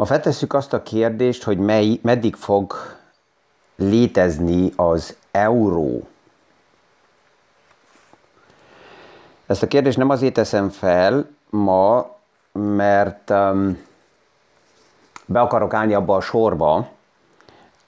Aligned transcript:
Ma 0.00 0.06
feltesszük 0.06 0.52
azt 0.54 0.72
a 0.72 0.82
kérdést, 0.82 1.42
hogy 1.42 1.58
mely, 1.58 1.98
meddig 2.02 2.34
fog 2.34 2.74
létezni 3.76 4.72
az 4.76 5.16
euró. 5.30 6.08
Ezt 9.46 9.62
a 9.62 9.66
kérdést 9.66 9.96
nem 9.96 10.10
azért 10.10 10.34
teszem 10.34 10.68
fel 10.68 11.30
ma, 11.50 12.16
mert 12.52 13.30
um, 13.30 13.78
be 15.26 15.40
akarok 15.40 15.74
állni 15.74 15.94
abba 15.94 16.16
a 16.16 16.20
sorba, 16.20 16.88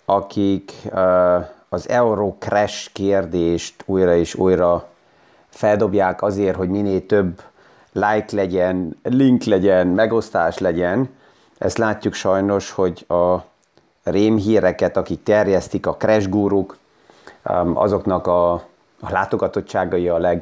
akik 0.04 0.72
uh, 0.84 1.46
az 1.68 1.88
euró 1.88 2.36
crash 2.38 2.92
kérdést 2.92 3.82
újra 3.86 4.14
és 4.14 4.34
újra 4.34 4.88
feldobják 5.48 6.22
azért, 6.22 6.56
hogy 6.56 6.68
minél 6.68 7.06
több 7.06 7.42
like 7.92 8.36
legyen, 8.36 9.00
link 9.02 9.42
legyen, 9.42 9.86
megosztás 9.86 10.58
legyen. 10.58 11.20
Ezt 11.62 11.78
látjuk 11.78 12.14
sajnos, 12.14 12.70
hogy 12.70 13.04
a 13.08 13.36
rémhíreket, 14.04 14.96
akik 14.96 15.22
terjesztik, 15.22 15.86
a 15.86 15.94
crash 15.94 16.28
um, 16.34 16.66
azoknak 17.74 18.26
a, 18.26 18.52
a 19.00 19.10
látogatottságai 19.10 20.08
a 20.08 20.40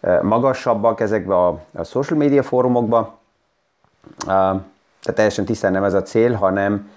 legmagasabbak 0.00 1.00
ezekbe 1.00 1.34
a, 1.34 1.60
a 1.74 1.84
social 1.84 2.18
media 2.18 2.42
fórumokba. 2.42 2.98
Um, 4.26 4.70
tehát 5.00 5.14
teljesen 5.14 5.44
tisztán 5.44 5.72
nem 5.72 5.84
ez 5.84 5.94
a 5.94 6.02
cél, 6.02 6.32
hanem 6.32 6.90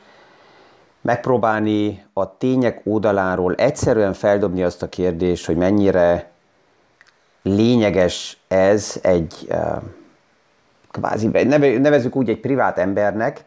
megpróbálni 1.01 2.05
a 2.13 2.37
tények 2.37 2.81
oldaláról 2.83 3.55
egyszerűen 3.55 4.13
feldobni 4.13 4.63
azt 4.63 4.83
a 4.83 4.89
kérdést, 4.89 5.45
hogy 5.45 5.55
mennyire 5.55 6.31
lényeges 7.41 8.37
ez 8.47 8.99
egy, 9.01 9.47
kvázi, 10.99 11.27
nevezük 11.77 12.15
úgy 12.15 12.29
egy 12.29 12.39
privát 12.39 12.77
embernek, 12.77 13.45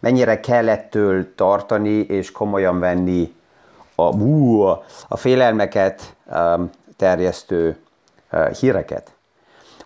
mennyire 0.00 0.40
kell 0.40 0.68
ettől 0.68 1.34
tartani 1.34 1.98
és 1.98 2.32
komolyan 2.32 2.78
venni 2.78 3.34
a, 3.94 4.02
a 5.08 5.16
félelmeket 5.16 6.16
terjesztő 6.96 7.76
híreket. 8.60 9.12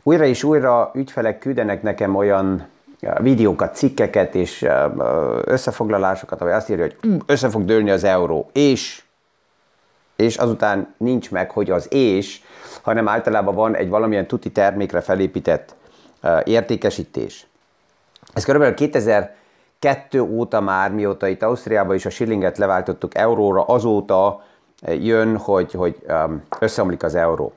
Újra 0.02 0.24
és 0.24 0.42
újra 0.42 0.90
ügyfelek 0.94 1.38
küldenek 1.38 1.82
nekem 1.82 2.16
olyan 2.16 2.66
videókat, 3.18 3.74
cikkeket 3.74 4.34
és 4.34 4.66
összefoglalásokat, 5.44 6.40
ahol 6.40 6.52
azt 6.52 6.70
írja, 6.70 6.84
hogy 6.84 7.20
össze 7.26 7.48
fog 7.48 7.64
dőlni 7.64 7.90
az 7.90 8.04
euró, 8.04 8.50
és, 8.52 9.02
és 10.16 10.36
azután 10.36 10.94
nincs 10.96 11.30
meg, 11.30 11.50
hogy 11.50 11.70
az 11.70 11.92
és, 11.92 12.40
hanem 12.82 13.08
általában 13.08 13.54
van 13.54 13.74
egy 13.74 13.88
valamilyen 13.88 14.26
tuti 14.26 14.50
termékre 14.50 15.00
felépített 15.00 15.74
értékesítés. 16.44 17.46
Ez 18.32 18.44
körülbelül 18.44 18.74
2002 18.74 20.20
óta 20.20 20.60
már, 20.60 20.90
mióta 20.90 21.26
itt 21.26 21.42
Ausztriában 21.42 21.94
is 21.94 22.06
a 22.06 22.10
shillinget 22.10 22.58
leváltottuk 22.58 23.16
euróra, 23.16 23.64
azóta 23.64 24.42
jön, 24.86 25.36
hogy, 25.36 25.72
hogy 25.72 26.02
összeomlik 26.58 27.02
az 27.02 27.14
euró. 27.14 27.52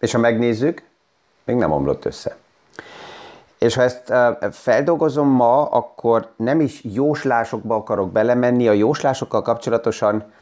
És 0.00 0.12
ha 0.12 0.18
megnézzük, 0.18 0.82
még 1.44 1.56
nem 1.56 1.72
omlott 1.72 2.04
össze. 2.04 2.36
És 3.58 3.74
ha 3.74 3.82
ezt 3.82 4.12
feldolgozom 4.50 5.28
ma, 5.28 5.64
akkor 5.64 6.28
nem 6.36 6.60
is 6.60 6.84
jóslásokba 6.84 7.74
akarok 7.74 8.12
belemenni. 8.12 8.68
A 8.68 8.72
jóslásokkal 8.72 9.42
kapcsolatosan 9.42 10.32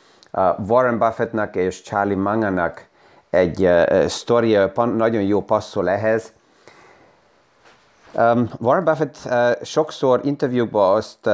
Warren 0.68 0.98
Buffettnak 0.98 1.56
és 1.56 1.82
Charlie 1.82 2.14
Manganak 2.14 2.86
egy 3.30 3.68
sztoria 4.06 4.72
nagyon 4.74 5.22
jó 5.22 5.42
passzol 5.42 5.88
ehhez. 5.88 6.32
Warren 8.58 8.84
Buffett 8.84 9.16
sokszor 9.62 10.20
interjúkban 10.24 10.96
azt 10.96 11.30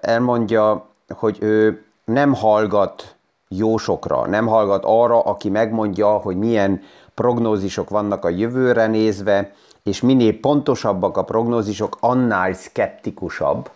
elmondja, 0.00 0.86
hogy 1.08 1.38
ő 1.40 1.84
nem 2.04 2.34
hallgat 2.34 3.14
jósokra, 3.48 4.26
nem 4.26 4.46
hallgat 4.46 4.84
arra, 4.84 5.20
aki 5.20 5.48
megmondja, 5.48 6.08
hogy 6.08 6.36
milyen 6.36 6.82
prognózisok 7.14 7.90
vannak 7.90 8.24
a 8.24 8.28
jövőre 8.28 8.86
nézve, 8.86 9.52
és 9.82 10.00
minél 10.00 10.40
pontosabbak 10.40 11.16
a 11.16 11.24
prognózisok, 11.24 11.96
annál 12.00 12.52
szkeptikusabb, 12.52 13.70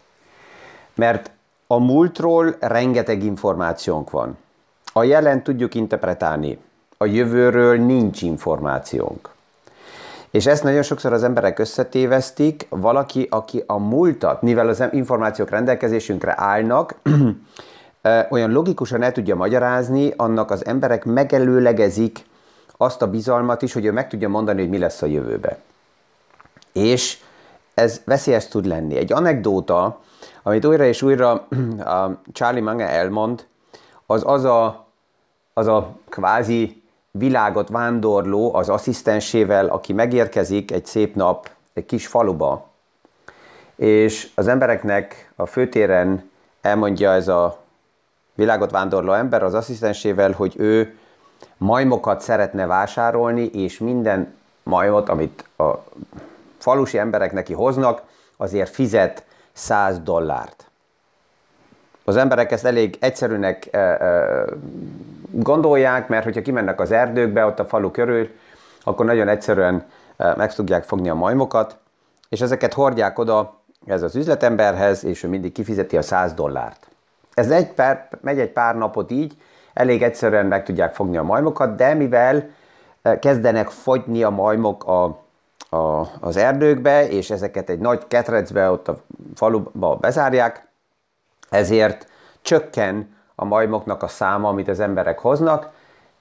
mert 0.94 1.30
a 1.66 1.78
múltról 1.78 2.56
rengeteg 2.60 3.22
információnk 3.22 4.10
van. 4.10 4.36
A 4.92 5.02
jelen 5.02 5.42
tudjuk 5.42 5.74
interpretálni, 5.74 6.58
a 6.96 7.04
jövőről 7.04 7.76
nincs 7.76 8.22
információnk. 8.22 9.33
És 10.34 10.46
ezt 10.46 10.62
nagyon 10.62 10.82
sokszor 10.82 11.12
az 11.12 11.22
emberek 11.22 11.58
összetévesztik, 11.58 12.66
valaki, 12.68 13.26
aki 13.30 13.62
a 13.66 13.78
múltat, 13.78 14.42
mivel 14.42 14.68
az 14.68 14.84
információk 14.90 15.50
rendelkezésünkre 15.50 16.34
állnak, 16.36 16.94
olyan 18.30 18.52
logikusan 18.52 19.02
el 19.02 19.12
tudja 19.12 19.36
magyarázni, 19.36 20.12
annak 20.16 20.50
az 20.50 20.66
emberek 20.66 21.04
megelőlegezik 21.04 22.24
azt 22.76 23.02
a 23.02 23.10
bizalmat 23.10 23.62
is, 23.62 23.72
hogy 23.72 23.84
ő 23.84 23.92
meg 23.92 24.08
tudja 24.08 24.28
mondani, 24.28 24.60
hogy 24.60 24.70
mi 24.70 24.78
lesz 24.78 25.02
a 25.02 25.06
jövőbe 25.06 25.58
és 26.74 27.18
ez 27.74 28.00
veszélyes 28.04 28.48
tud 28.48 28.66
lenni. 28.66 28.96
Egy 28.96 29.12
anekdóta, 29.12 30.00
amit 30.42 30.64
újra 30.64 30.84
és 30.84 31.02
újra 31.02 31.32
a 31.98 32.20
Charlie 32.32 32.60
Munger 32.60 32.90
elmond, 32.90 33.46
az 34.06 34.22
az 34.26 34.44
a, 34.44 34.86
az 35.52 35.66
a 35.66 35.96
kvázi 36.08 36.82
világot 37.18 37.68
vándorló 37.68 38.54
az 38.54 38.68
asszisztensével, 38.68 39.66
aki 39.66 39.92
megérkezik 39.92 40.70
egy 40.70 40.86
szép 40.86 41.14
nap 41.14 41.50
egy 41.72 41.86
kis 41.86 42.06
faluba, 42.06 42.68
és 43.76 44.30
az 44.34 44.48
embereknek 44.48 45.32
a 45.36 45.46
főtéren 45.46 46.30
elmondja 46.60 47.12
ez 47.12 47.28
a 47.28 47.58
világot 48.34 48.70
vándorló 48.70 49.12
ember 49.12 49.42
az 49.42 49.54
asszisztensével, 49.54 50.32
hogy 50.32 50.54
ő 50.56 50.98
majmokat 51.56 52.20
szeretne 52.20 52.66
vásárolni, 52.66 53.44
és 53.44 53.78
minden 53.78 54.34
majmot, 54.62 55.08
amit 55.08 55.44
a 55.56 55.72
falusi 56.58 56.98
emberek 56.98 57.32
neki 57.32 57.52
hoznak, 57.52 58.02
azért 58.36 58.74
fizet 58.74 59.24
100 59.52 59.98
dollárt. 59.98 60.70
Az 62.04 62.16
emberek 62.16 62.52
ezt 62.52 62.64
elég 62.64 62.96
egyszerűnek 63.00 63.76
gondolják, 65.30 66.08
mert 66.08 66.24
hogyha 66.24 66.42
kimennek 66.42 66.80
az 66.80 66.90
erdőkbe, 66.90 67.44
ott 67.46 67.58
a 67.58 67.64
falu 67.64 67.90
körül, 67.90 68.28
akkor 68.82 69.06
nagyon 69.06 69.28
egyszerűen 69.28 69.84
meg 70.16 70.54
tudják 70.54 70.84
fogni 70.84 71.08
a 71.08 71.14
majmokat, 71.14 71.76
és 72.28 72.40
ezeket 72.40 72.72
hordják 72.72 73.18
oda 73.18 73.60
ez 73.86 74.02
az 74.02 74.16
üzletemberhez, 74.16 75.04
és 75.04 75.22
ő 75.22 75.28
mindig 75.28 75.52
kifizeti 75.52 75.96
a 75.96 76.02
100 76.02 76.32
dollárt. 76.32 76.88
Ez 77.34 77.50
egy 77.50 77.72
pár, 77.72 78.08
megy 78.20 78.38
egy 78.38 78.50
pár 78.50 78.76
napot 78.76 79.10
így, 79.10 79.36
elég 79.72 80.02
egyszerűen 80.02 80.46
meg 80.46 80.64
tudják 80.64 80.94
fogni 80.94 81.16
a 81.16 81.22
majmokat, 81.22 81.76
de 81.76 81.94
mivel 81.94 82.48
kezdenek 83.20 83.68
fogyni 83.68 84.22
a 84.22 84.30
majmok 84.30 84.84
a 84.84 85.22
a, 85.74 86.08
az 86.20 86.36
erdőkbe, 86.36 87.08
és 87.08 87.30
ezeket 87.30 87.70
egy 87.70 87.78
nagy 87.78 88.06
ketrecbe 88.06 88.70
ott 88.70 88.88
a 88.88 88.96
faluba 89.34 89.96
bezárják, 89.96 90.68
ezért 91.50 92.06
csökken 92.42 93.16
a 93.34 93.44
majmoknak 93.44 94.02
a 94.02 94.08
száma, 94.08 94.48
amit 94.48 94.68
az 94.68 94.80
emberek 94.80 95.18
hoznak, 95.18 95.68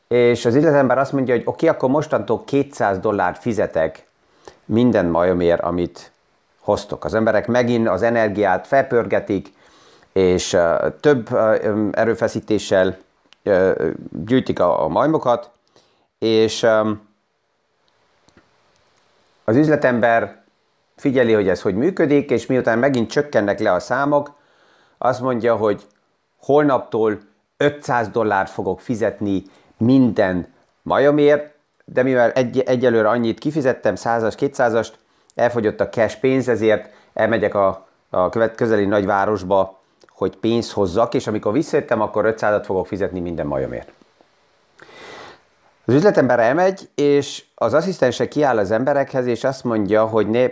és 0.07 0.45
az 0.45 0.55
üzletember 0.55 0.97
azt 0.97 1.11
mondja, 1.11 1.33
hogy 1.33 1.43
oké, 1.45 1.65
okay, 1.65 1.77
akkor 1.77 1.89
mostantól 1.89 2.43
200 2.45 2.99
dollárt 2.99 3.41
fizetek 3.41 4.07
minden 4.65 5.05
majomért, 5.05 5.61
amit 5.61 6.11
hoztok. 6.59 7.05
Az 7.05 7.13
emberek 7.13 7.47
megint 7.47 7.87
az 7.89 8.01
energiát 8.01 8.67
felpörgetik, 8.67 9.53
és 10.11 10.57
több 10.99 11.29
erőfeszítéssel 11.91 12.97
gyűjtik 14.25 14.59
a, 14.59 14.87
majmokat, 14.87 15.49
és 16.19 16.67
az 19.43 19.55
üzletember 19.55 20.41
figyeli, 20.95 21.33
hogy 21.33 21.49
ez 21.49 21.61
hogy 21.61 21.75
működik, 21.75 22.29
és 22.29 22.45
miután 22.45 22.79
megint 22.79 23.11
csökkennek 23.11 23.59
le 23.59 23.71
a 23.71 23.79
számok, 23.79 24.31
azt 25.03 25.21
mondja, 25.21 25.55
hogy 25.55 25.83
holnaptól 26.39 27.19
500 27.57 28.07
dollárt 28.07 28.49
fogok 28.49 28.81
fizetni 28.81 29.43
minden 29.77 30.53
majomért, 30.81 31.53
de 31.85 32.03
mivel 32.03 32.31
egy, 32.31 32.59
egyelőre 32.59 33.09
annyit 33.09 33.39
kifizettem, 33.39 33.93
100-as, 33.97 34.33
200-ast, 34.39 34.89
elfogyott 35.35 35.79
a 35.79 35.89
cash 35.89 36.19
pénz, 36.19 36.47
ezért 36.47 36.89
elmegyek 37.13 37.53
a, 37.53 37.87
a 38.09 38.29
közeli 38.55 38.85
nagyvárosba, 38.85 39.79
hogy 40.09 40.35
pénzt 40.35 40.71
hozzak, 40.71 41.13
és 41.13 41.27
amikor 41.27 41.53
visszajöttem, 41.53 42.01
akkor 42.01 42.35
500-at 42.37 42.63
fogok 42.65 42.87
fizetni 42.87 43.19
minden 43.19 43.47
majomért. 43.47 43.91
Az 45.85 45.93
üzletember 45.93 46.39
elmegy, 46.39 46.89
és 46.95 47.43
az 47.55 47.73
asszisztense 47.73 48.27
kiáll 48.27 48.57
az 48.57 48.71
emberekhez, 48.71 49.25
és 49.25 49.43
azt 49.43 49.63
mondja, 49.63 50.05
hogy 50.05 50.29
ne, 50.29 50.47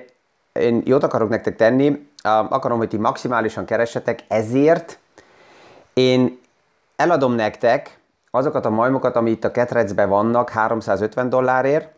én 0.53 0.81
jót 0.85 1.03
akarok 1.03 1.29
nektek 1.29 1.55
tenni, 1.55 2.07
akarom, 2.23 2.77
hogy 2.77 2.87
ti 2.87 2.97
maximálisan 2.97 3.65
keressetek, 3.65 4.19
ezért 4.27 4.99
én 5.93 6.39
eladom 6.95 7.33
nektek 7.33 7.99
azokat 8.31 8.65
a 8.65 8.69
majmokat, 8.69 9.15
ami 9.15 9.29
itt 9.29 9.43
a 9.43 9.51
ketrecben 9.51 10.09
vannak 10.09 10.49
350 10.49 11.29
dollárért, 11.29 11.89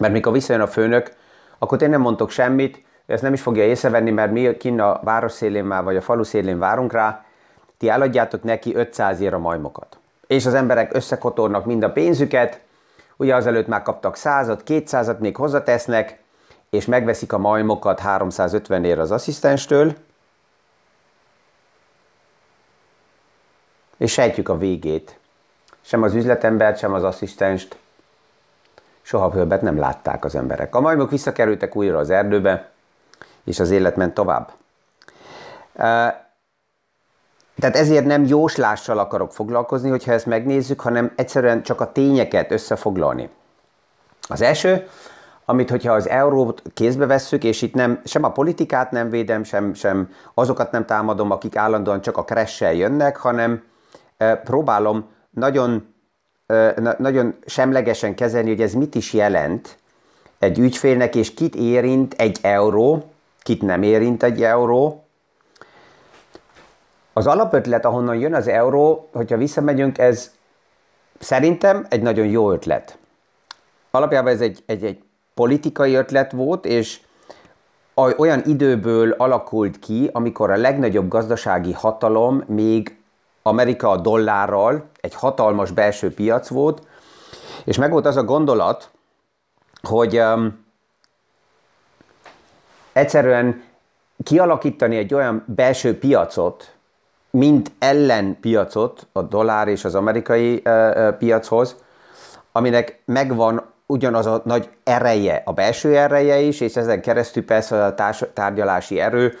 mert 0.00 0.12
mikor 0.12 0.32
visszajön 0.32 0.62
a 0.62 0.66
főnök, 0.66 1.12
akkor 1.58 1.82
én 1.82 1.90
nem 1.90 2.00
mondtok 2.00 2.30
semmit, 2.30 2.84
ezt 3.06 3.22
nem 3.22 3.32
is 3.32 3.40
fogja 3.40 3.64
észrevenni, 3.64 4.10
mert 4.10 4.32
mi 4.32 4.56
kinn 4.56 4.80
a 4.80 5.00
város 5.02 5.32
szélén 5.32 5.64
már, 5.64 5.82
vagy 5.82 5.96
a 5.96 6.00
falu 6.00 6.22
szélén 6.22 6.58
várunk 6.58 6.92
rá, 6.92 7.24
ti 7.78 7.88
eladjátok 7.88 8.42
neki 8.42 8.74
500 8.74 9.20
ér 9.20 9.34
a 9.34 9.38
majmokat. 9.38 9.98
És 10.26 10.46
az 10.46 10.54
emberek 10.54 10.94
összekotornak 10.94 11.64
mind 11.64 11.82
a 11.82 11.92
pénzüket, 11.92 12.60
ugye 13.16 13.34
azelőtt 13.34 13.66
már 13.66 13.82
kaptak 13.82 14.16
100-at, 14.16 14.60
200-at 14.66 15.18
még 15.18 15.36
hozzatesznek, 15.36 16.18
és 16.70 16.86
megveszik 16.86 17.32
a 17.32 17.38
majmokat 17.38 18.00
350 18.00 18.84
ér 18.84 18.98
az 18.98 19.10
asszisztenstől, 19.10 19.94
és 23.96 24.12
sejtjük 24.12 24.48
a 24.48 24.58
végét. 24.58 25.18
Sem 25.80 26.02
az 26.02 26.14
üzletembert, 26.14 26.78
sem 26.78 26.92
az 26.92 27.02
asszisztenst 27.02 27.78
soha 29.02 29.30
többet 29.30 29.62
nem 29.62 29.78
látták 29.78 30.24
az 30.24 30.34
emberek. 30.34 30.74
A 30.74 30.80
majmok 30.80 31.10
visszakerültek 31.10 31.76
újra 31.76 31.98
az 31.98 32.10
erdőbe, 32.10 32.70
és 33.44 33.58
az 33.58 33.70
élet 33.70 33.96
ment 33.96 34.14
tovább. 34.14 34.52
Tehát 37.58 37.76
ezért 37.76 38.04
nem 38.04 38.24
jóslással 38.24 38.98
akarok 38.98 39.32
foglalkozni, 39.32 39.90
hogyha 39.90 40.12
ezt 40.12 40.26
megnézzük, 40.26 40.80
hanem 40.80 41.12
egyszerűen 41.16 41.62
csak 41.62 41.80
a 41.80 41.92
tényeket 41.92 42.50
összefoglalni. 42.50 43.30
Az 44.28 44.40
első, 44.40 44.88
amit 45.48 45.70
hogyha 45.70 45.92
az 45.92 46.08
eurót 46.08 46.62
kézbe 46.74 47.06
vesszük, 47.06 47.44
és 47.44 47.62
itt 47.62 47.74
nem, 47.74 48.00
sem 48.04 48.22
a 48.24 48.32
politikát 48.32 48.90
nem 48.90 49.10
védem, 49.10 49.44
sem, 49.44 49.74
sem 49.74 50.10
azokat 50.34 50.70
nem 50.70 50.86
támadom, 50.86 51.30
akik 51.30 51.56
állandóan 51.56 52.00
csak 52.00 52.16
a 52.16 52.24
kressel 52.24 52.74
jönnek, 52.74 53.16
hanem 53.16 53.62
próbálom 54.44 55.08
nagyon, 55.30 55.94
nagyon 56.98 57.34
semlegesen 57.46 58.14
kezelni, 58.14 58.48
hogy 58.48 58.60
ez 58.60 58.72
mit 58.72 58.94
is 58.94 59.12
jelent 59.12 59.78
egy 60.38 60.58
ügyfélnek, 60.58 61.14
és 61.14 61.34
kit 61.34 61.54
érint 61.54 62.14
egy 62.14 62.38
euró, 62.42 63.10
kit 63.42 63.62
nem 63.62 63.82
érint 63.82 64.22
egy 64.22 64.42
euró. 64.42 65.04
Az 67.12 67.26
alapötlet, 67.26 67.84
ahonnan 67.84 68.16
jön 68.16 68.34
az 68.34 68.48
euró, 68.48 69.08
hogyha 69.12 69.36
visszamegyünk, 69.36 69.98
ez 69.98 70.30
szerintem 71.18 71.86
egy 71.88 72.02
nagyon 72.02 72.26
jó 72.26 72.50
ötlet. 72.52 72.98
Alapjában 73.90 74.32
ez 74.32 74.40
egy, 74.40 74.62
egy, 74.66 74.84
egy 74.84 75.04
politikai 75.36 75.94
ötlet 75.94 76.32
volt, 76.32 76.64
és 76.64 77.00
olyan 77.94 78.42
időből 78.44 79.10
alakult 79.10 79.78
ki, 79.78 80.10
amikor 80.12 80.50
a 80.50 80.56
legnagyobb 80.56 81.08
gazdasági 81.08 81.72
hatalom 81.72 82.44
még 82.46 82.96
Amerika 83.42 83.90
a 83.90 83.96
dollárral 83.96 84.88
egy 85.00 85.14
hatalmas 85.14 85.70
belső 85.70 86.14
piac 86.14 86.48
volt, 86.48 86.82
és 87.64 87.76
meg 87.76 87.90
volt 87.90 88.06
az 88.06 88.16
a 88.16 88.24
gondolat, 88.24 88.90
hogy 89.82 90.18
um, 90.18 90.64
egyszerűen 92.92 93.62
kialakítani 94.22 94.96
egy 94.96 95.14
olyan 95.14 95.44
belső 95.46 95.98
piacot, 95.98 96.74
mint 97.30 97.72
ellenpiacot 97.78 99.06
a 99.12 99.22
dollár 99.22 99.68
és 99.68 99.84
az 99.84 99.94
amerikai 99.94 100.62
uh, 100.64 101.12
piachoz, 101.12 101.76
aminek 102.52 103.02
megvan 103.04 103.74
ugyanaz 103.86 104.26
a 104.26 104.40
nagy 104.44 104.68
ereje, 104.84 105.42
a 105.44 105.52
belső 105.52 105.96
ereje 105.96 106.38
is, 106.38 106.60
és 106.60 106.76
ezen 106.76 107.00
keresztül 107.00 107.44
persze 107.44 107.84
a 107.84 107.94
társ, 107.94 108.24
tárgyalási 108.32 109.00
erő, 109.00 109.38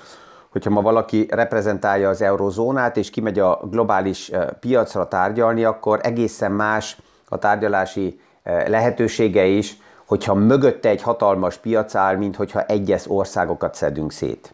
hogyha 0.48 0.70
ma 0.70 0.82
valaki 0.82 1.26
reprezentálja 1.30 2.08
az 2.08 2.22
eurozónát, 2.22 2.96
és 2.96 3.10
kimegy 3.10 3.38
a 3.38 3.60
globális 3.70 4.30
piacra 4.60 5.08
tárgyalni, 5.08 5.64
akkor 5.64 6.00
egészen 6.02 6.52
más 6.52 6.96
a 7.28 7.38
tárgyalási 7.38 8.20
lehetősége 8.42 9.44
is, 9.44 9.76
hogyha 10.04 10.34
mögötte 10.34 10.88
egy 10.88 11.02
hatalmas 11.02 11.56
piac 11.56 11.94
áll, 11.94 12.16
mint 12.16 12.36
hogyha 12.36 12.64
egyes 12.64 13.10
országokat 13.10 13.74
szedünk 13.74 14.12
szét. 14.12 14.52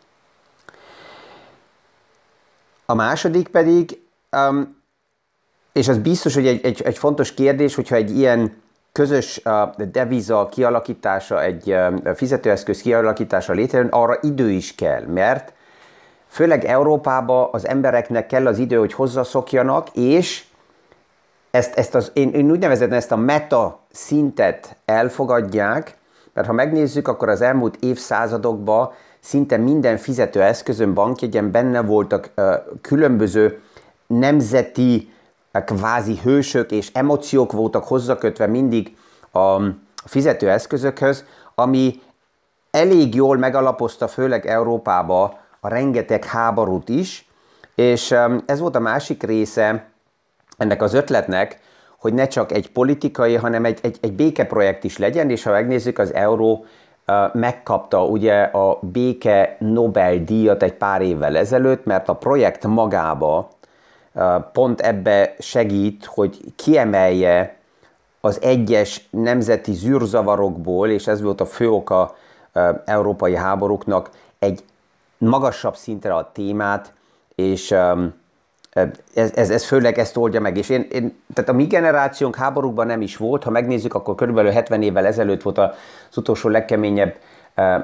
A 2.86 2.94
második 2.94 3.48
pedig, 3.48 4.00
és 5.72 5.88
az 5.88 5.98
biztos, 5.98 6.34
hogy 6.34 6.46
egy, 6.46 6.64
egy, 6.64 6.82
egy 6.82 6.98
fontos 6.98 7.34
kérdés, 7.34 7.74
hogyha 7.74 7.94
egy 7.94 8.18
ilyen 8.18 8.61
közös 8.92 9.42
deviza 9.92 10.48
kialakítása, 10.50 11.42
egy 11.42 11.76
fizetőeszköz 12.14 12.82
kialakítása 12.82 13.52
létrejön, 13.52 13.88
arra 13.88 14.18
idő 14.20 14.50
is 14.50 14.74
kell, 14.74 15.02
mert 15.02 15.52
főleg 16.28 16.64
Európában 16.64 17.48
az 17.52 17.66
embereknek 17.66 18.26
kell 18.26 18.46
az 18.46 18.58
idő, 18.58 18.76
hogy 18.76 18.92
hozzaszokjanak, 18.92 19.88
és 19.92 20.44
ezt, 21.50 21.76
ezt 21.76 21.94
az, 21.94 22.10
én, 22.14 22.30
én 22.30 22.50
úgy 22.50 22.58
nevezem 22.58 22.92
ezt 22.92 23.12
a 23.12 23.16
meta 23.16 23.78
szintet 23.90 24.76
elfogadják, 24.84 25.96
mert 26.32 26.46
ha 26.46 26.52
megnézzük, 26.52 27.08
akkor 27.08 27.28
az 27.28 27.40
elmúlt 27.40 27.76
évszázadokban 27.80 28.92
szinte 29.20 29.56
minden 29.56 29.96
fizetőeszközön, 29.96 30.94
bankjegyen 30.94 31.50
benne 31.50 31.82
voltak 31.82 32.30
uh, 32.36 32.54
különböző 32.80 33.60
nemzeti 34.06 35.11
kvázi 35.60 36.18
hősök 36.22 36.70
és 36.70 36.90
emóciók 36.92 37.52
voltak 37.52 37.84
hozzakötve 37.84 38.46
mindig 38.46 38.96
a 39.32 39.56
fizetőeszközökhöz, 40.04 41.24
ami 41.54 42.00
elég 42.70 43.14
jól 43.14 43.36
megalapozta 43.36 44.08
főleg 44.08 44.46
Európába 44.46 45.38
a 45.60 45.68
rengeteg 45.68 46.24
háborút 46.24 46.88
is, 46.88 47.28
és 47.74 48.14
ez 48.46 48.60
volt 48.60 48.76
a 48.76 48.80
másik 48.80 49.22
része 49.22 49.90
ennek 50.56 50.82
az 50.82 50.94
ötletnek, 50.94 51.60
hogy 51.98 52.14
ne 52.14 52.26
csak 52.26 52.52
egy 52.52 52.70
politikai, 52.70 53.34
hanem 53.34 53.64
egy, 53.64 53.78
egy, 53.82 53.98
egy 54.00 54.12
békeprojekt 54.12 54.84
is 54.84 54.98
legyen, 54.98 55.30
és 55.30 55.42
ha 55.42 55.50
megnézzük, 55.50 55.98
az 55.98 56.14
euró 56.14 56.64
megkapta 57.32 58.04
ugye 58.04 58.42
a 58.42 58.78
béke 58.80 59.56
Nobel-díjat 59.58 60.62
egy 60.62 60.74
pár 60.74 61.02
évvel 61.02 61.36
ezelőtt, 61.36 61.84
mert 61.84 62.08
a 62.08 62.14
projekt 62.14 62.66
magába 62.66 63.48
pont 64.52 64.80
ebbe 64.80 65.34
segít, 65.38 66.04
hogy 66.04 66.38
kiemelje 66.56 67.56
az 68.20 68.42
egyes 68.42 69.08
nemzeti 69.10 69.72
zűrzavarokból, 69.72 70.88
és 70.88 71.06
ez 71.06 71.22
volt 71.22 71.40
a 71.40 71.46
fő 71.46 71.70
oka 71.70 72.16
európai 72.84 73.36
háborúknak, 73.36 74.10
egy 74.38 74.64
magasabb 75.18 75.76
szintre 75.76 76.14
a 76.14 76.30
témát, 76.32 76.92
és 77.34 77.74
ez, 79.14 79.32
ez, 79.34 79.50
ez 79.50 79.64
főleg 79.64 79.98
ezt 79.98 80.16
oldja 80.16 80.40
meg. 80.40 80.56
És 80.56 80.68
én, 80.68 80.86
én, 80.92 81.22
tehát 81.34 81.50
a 81.50 81.52
mi 81.52 81.64
generációnk 81.64 82.36
háborúkban 82.36 82.86
nem 82.86 83.00
is 83.00 83.16
volt, 83.16 83.44
ha 83.44 83.50
megnézzük, 83.50 83.94
akkor 83.94 84.14
körülbelül 84.14 84.50
70 84.50 84.82
évvel 84.82 85.06
ezelőtt 85.06 85.42
volt 85.42 85.58
az 85.58 86.16
utolsó 86.16 86.48
legkeményebb 86.48 87.14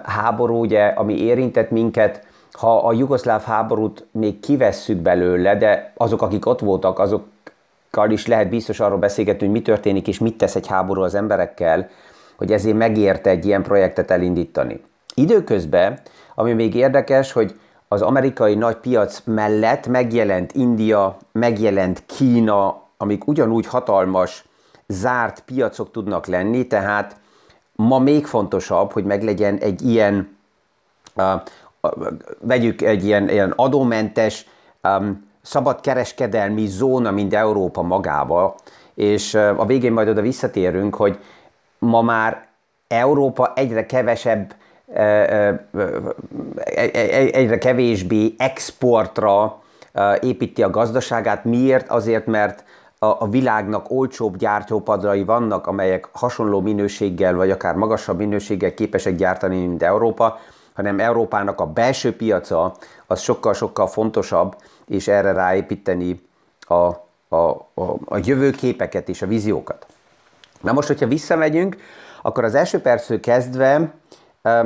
háború, 0.03 0.61
ugye, 0.61 0.87
ami 0.87 1.23
érintett 1.23 1.71
minket. 1.71 2.27
Ha 2.53 2.79
a 2.79 2.93
jugoszláv 2.93 3.43
háborút 3.43 4.07
még 4.11 4.41
kivesszük 4.41 4.99
belőle, 4.99 5.57
de 5.57 5.93
azok, 5.97 6.23
akik 6.23 6.47
ott 6.47 6.61
voltak, 6.61 6.99
azokkal 6.99 8.11
is 8.11 8.27
lehet 8.27 8.49
biztos 8.49 8.81
arról 8.81 8.99
beszélgetni, 8.99 9.47
hogy 9.47 9.55
mi 9.55 9.63
történik 9.63 10.09
és 10.09 10.19
mit 10.19 10.37
tesz 10.37 10.55
egy 10.55 10.67
háború 10.67 11.03
az 11.03 11.15
emberekkel, 11.15 11.89
hogy 12.37 12.53
ezért 12.53 12.77
megérte 12.77 13.31
egy 13.31 13.47
ilyen 13.47 13.63
projektet 13.63 14.11
elindítani. 14.11 14.81
Időközben 15.15 15.99
ami 16.39 16.53
még 16.53 16.75
érdekes, 16.75 17.33
hogy 17.33 17.61
az 17.89 18.03
amerikai 18.03 18.55
nagy 18.55 18.77
piac 18.77 19.23
mellett 19.25 19.87
megjelent 19.87 20.53
India, 20.53 21.17
megjelent 21.33 22.03
Kína, 22.07 22.83
amik 22.97 23.27
ugyanúgy 23.27 23.67
hatalmas, 23.67 24.45
zárt 24.87 25.41
piacok 25.41 25.91
tudnak 25.91 26.27
lenni, 26.27 26.67
tehát 26.67 27.17
ma 27.73 27.99
még 27.99 28.27
fontosabb, 28.27 28.93
hogy 28.93 29.05
meglegyen 29.05 29.57
egy 29.57 29.83
ilyen, 29.83 30.37
vegyük 32.41 32.83
egy 32.83 33.05
ilyen, 33.05 33.29
ilyen 33.29 33.53
adómentes, 33.57 34.47
um, 34.83 35.27
szabad 35.43 35.81
kereskedelmi 35.81 36.67
zóna, 36.67 37.11
mint 37.11 37.35
Európa 37.35 37.83
magába, 37.83 38.55
és 38.95 39.35
uh, 39.35 39.61
a 39.61 39.67
végén 39.67 39.93
majd 39.93 40.09
oda 40.09 40.21
visszatérünk, 40.21 40.95
hogy 40.95 41.19
ma 41.79 42.03
már 42.03 42.47
Európa 42.89 43.53
egyre 43.55 43.87
kevesebb 43.87 44.55
egyre 47.33 47.59
kevésbé 47.59 48.35
exportra 48.39 49.63
építi 50.21 50.63
a 50.63 50.71
gazdaságát. 50.71 51.45
Miért? 51.45 51.89
Azért, 51.89 52.27
mert 52.27 52.65
a 52.99 53.29
világnak 53.29 53.91
olcsóbb 53.91 54.37
gyártópadrai 54.37 55.25
vannak, 55.25 55.67
amelyek 55.67 56.09
hasonló 56.13 56.61
minőséggel, 56.61 57.35
vagy 57.35 57.51
akár 57.51 57.75
magasabb 57.75 58.19
minőséggel 58.19 58.75
képesek 58.75 59.17
gyártani, 59.17 59.67
mint 59.67 59.83
Európa, 59.83 60.39
hanem 60.79 61.01
Európának 61.01 61.61
a 61.61 61.67
belső 61.67 62.17
piaca 62.17 62.77
az 63.07 63.21
sokkal-sokkal 63.21 63.87
fontosabb, 63.87 64.57
és 64.87 65.09
erre 65.09 65.33
ráépíteni 65.33 66.29
a, 66.61 66.75
a, 66.75 67.37
a, 67.75 67.83
a 68.05 68.19
jövőképeket 68.23 69.09
és 69.09 69.23
a 69.23 69.27
víziókat. 69.27 69.87
Na 70.61 70.73
most, 70.73 70.89
hogyha 70.89 71.07
visszamegyünk, 71.07 71.77
akkor 72.23 72.45
az 72.45 72.55
első 72.55 72.81
perctől 72.81 73.21
kezdve 73.21 73.95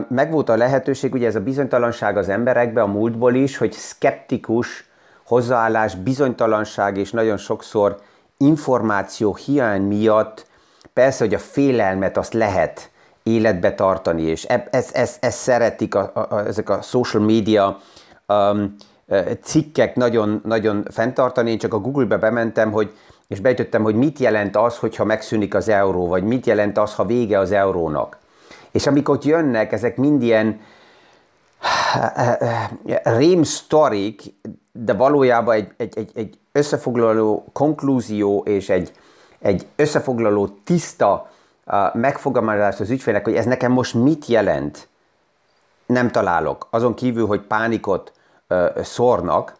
megvolt 0.09 0.49
a 0.49 0.57
lehetőség, 0.57 1.15
ugye 1.15 1.27
ez 1.27 1.37
a 1.37 1.41
bizonytalanság 1.41 2.17
az 2.17 2.29
emberekbe 2.29 2.83
a 2.83 2.87
múltból 2.87 3.35
is, 3.35 3.57
hogy 3.57 3.73
skeptikus 3.73 4.85
hozzáállás, 5.25 5.95
bizonytalanság 5.95 6.97
és 6.97 7.11
nagyon 7.11 7.37
sokszor 7.37 8.01
információ 8.37 9.35
hiány 9.35 9.83
miatt 9.83 10.47
persze, 10.93 11.25
hogy 11.25 11.35
a 11.35 11.39
félelmet 11.39 12.17
azt 12.17 12.33
lehet 12.33 12.91
életbe 13.23 13.75
tartani, 13.75 14.23
és 14.23 14.45
ezt 14.45 14.95
ez, 14.95 15.17
ez 15.21 15.35
szeretik 15.35 15.95
a, 15.95 16.13
a, 16.31 16.47
ezek 16.47 16.71
a 16.71 16.83
social 16.83 17.23
media 17.23 17.79
um, 18.29 18.75
cikkek 19.43 19.97
nagyon, 19.97 20.41
nagyon 20.45 20.87
fenntartani. 20.91 21.51
Én 21.51 21.59
csak 21.59 21.75
a 21.75 21.79
Google-be 21.79 22.17
bementem, 22.17 22.73
hogy, 22.73 22.93
és 23.29 23.41
beütöttem, 23.41 23.83
hogy 23.83 23.95
mit 23.95 24.19
jelent 24.19 24.57
az, 24.57 24.77
hogyha 24.79 25.05
megszűnik 25.05 25.55
az 25.55 25.69
euró, 25.69 26.07
vagy 26.07 26.23
mit 26.23 26.47
jelent 26.47 26.79
az, 26.79 26.95
ha 26.95 27.05
vége 27.05 27.39
az 27.39 27.53
eurónak. 27.53 28.19
És 28.71 28.87
amikor 28.87 29.15
ott 29.15 29.25
jönnek, 29.25 29.73
ezek 29.73 29.97
mind 29.97 30.23
ilyen 30.23 30.61
rém 33.03 33.43
de 34.73 34.93
valójában 34.93 35.55
egy, 35.55 35.73
egy, 35.77 35.99
egy, 35.99 36.11
egy 36.15 36.39
összefoglaló 36.53 37.45
konklúzió 37.53 38.43
és 38.47 38.69
egy, 38.69 38.93
egy 39.39 39.67
összefoglaló 39.77 40.47
tiszta 40.65 41.32
uh, 41.67 41.95
megfogalmazás 41.95 42.81
az 42.81 42.91
ügyfélnek, 42.91 43.25
hogy 43.25 43.35
ez 43.35 43.45
nekem 43.45 43.73
most 43.73 43.95
mit 43.95 44.27
jelent, 44.27 44.89
nem 45.87 46.11
találok. 46.11 46.67
Azon 46.71 46.95
kívül, 46.95 47.27
hogy 47.27 47.41
pánikot 47.41 48.13
uh, 48.49 48.83
szórnak, 48.83 49.55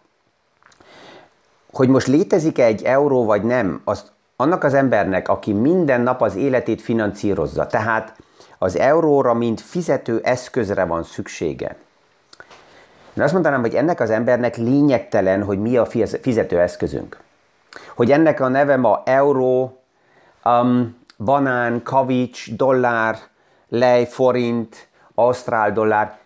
hogy 1.73 1.89
most 1.89 2.07
létezik-e 2.07 2.65
egy 2.65 2.83
euró 2.83 3.25
vagy 3.25 3.43
nem, 3.43 3.81
azt 3.85 4.13
annak 4.37 4.65
az 4.65 4.75
embernek, 4.75 5.29
aki 5.29 5.53
minden 5.53 6.01
nap 6.01 6.23
az 6.23 6.35
életét 6.35 6.83
financírozza, 6.83 7.67
tehát 7.67 8.17
az 8.59 8.77
euróra, 8.77 9.35
mint 9.35 9.61
fizető 9.61 10.21
eszközre 10.25 10.85
van 10.85 11.03
szüksége. 11.03 11.77
Én 13.17 13.23
azt 13.23 13.33
mondanám, 13.33 13.61
hogy 13.61 13.75
ennek 13.75 14.01
az 14.01 14.11
embernek 14.11 14.57
lényegtelen, 14.57 15.43
hogy 15.43 15.59
mi 15.59 15.77
a 15.77 15.87
fizetőeszközünk. 16.21 17.21
Hogy 17.95 18.11
ennek 18.11 18.41
a 18.41 18.49
neve 18.49 18.77
ma 18.77 19.03
euró, 19.05 19.83
um, 20.45 20.97
banán, 21.25 21.83
kavics, 21.83 22.55
dollár, 22.55 23.19
lej, 23.69 24.05
forint, 24.05 24.89
ausztrál 25.15 25.73
dollár. 25.73 26.19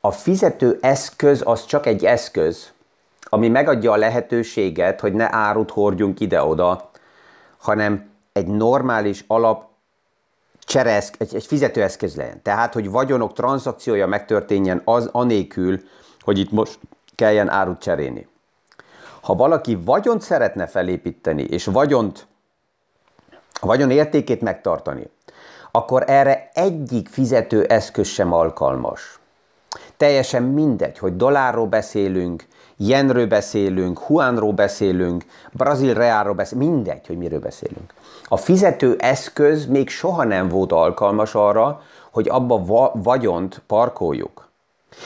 A 0.00 0.10
fizető 0.10 0.78
eszköz 0.80 1.42
az 1.44 1.64
csak 1.64 1.86
egy 1.86 2.04
eszköz, 2.04 2.72
ami 3.22 3.48
megadja 3.48 3.92
a 3.92 3.96
lehetőséget, 3.96 5.00
hogy 5.00 5.12
ne 5.12 5.34
árut 5.34 5.70
hordjunk 5.70 6.20
ide-oda, 6.20 6.90
hanem 7.58 8.10
egy 8.32 8.46
normális 8.46 9.24
alap 9.26 9.64
csereszk, 10.58 11.14
egy, 11.18 11.34
egy 11.34 11.46
fizetőeszköz 11.46 12.16
legyen. 12.16 12.42
Tehát, 12.42 12.72
hogy 12.72 12.90
vagyonok 12.90 13.32
tranzakciója 13.32 14.06
megtörténjen 14.06 14.82
az 14.84 15.08
anélkül, 15.12 15.80
hogy 16.20 16.38
itt 16.38 16.50
most 16.50 16.78
kelljen 17.14 17.48
árut 17.48 17.80
cserélni. 17.80 18.28
Ha 19.20 19.34
valaki 19.34 19.78
vagyont 19.84 20.22
szeretne 20.22 20.66
felépíteni, 20.66 21.42
és 21.42 21.64
vagyont, 21.64 22.26
vagyon 23.66 23.90
értékét 23.90 24.40
megtartani, 24.40 25.10
akkor 25.70 26.04
erre 26.06 26.50
egyik 26.54 27.08
fizető 27.08 27.64
eszköz 27.64 28.06
sem 28.06 28.32
alkalmas. 28.32 29.18
Teljesen 29.96 30.42
mindegy, 30.42 30.98
hogy 30.98 31.16
dollárról 31.16 31.66
beszélünk, 31.66 32.46
jenről 32.76 33.26
beszélünk, 33.26 33.98
huánról 33.98 34.52
beszélünk, 34.52 35.24
brazil 35.52 35.94
reálról 35.94 36.34
beszélünk, 36.34 36.70
mindegy, 36.70 37.06
hogy 37.06 37.18
miről 37.18 37.40
beszélünk. 37.40 37.94
A 38.24 38.36
fizető 38.36 38.96
eszköz 38.98 39.66
még 39.66 39.88
soha 39.88 40.24
nem 40.24 40.48
volt 40.48 40.72
alkalmas 40.72 41.34
arra, 41.34 41.82
hogy 42.10 42.28
abba 42.28 42.64
va- 42.64 42.92
vagyont 42.94 43.62
parkoljuk. 43.66 44.48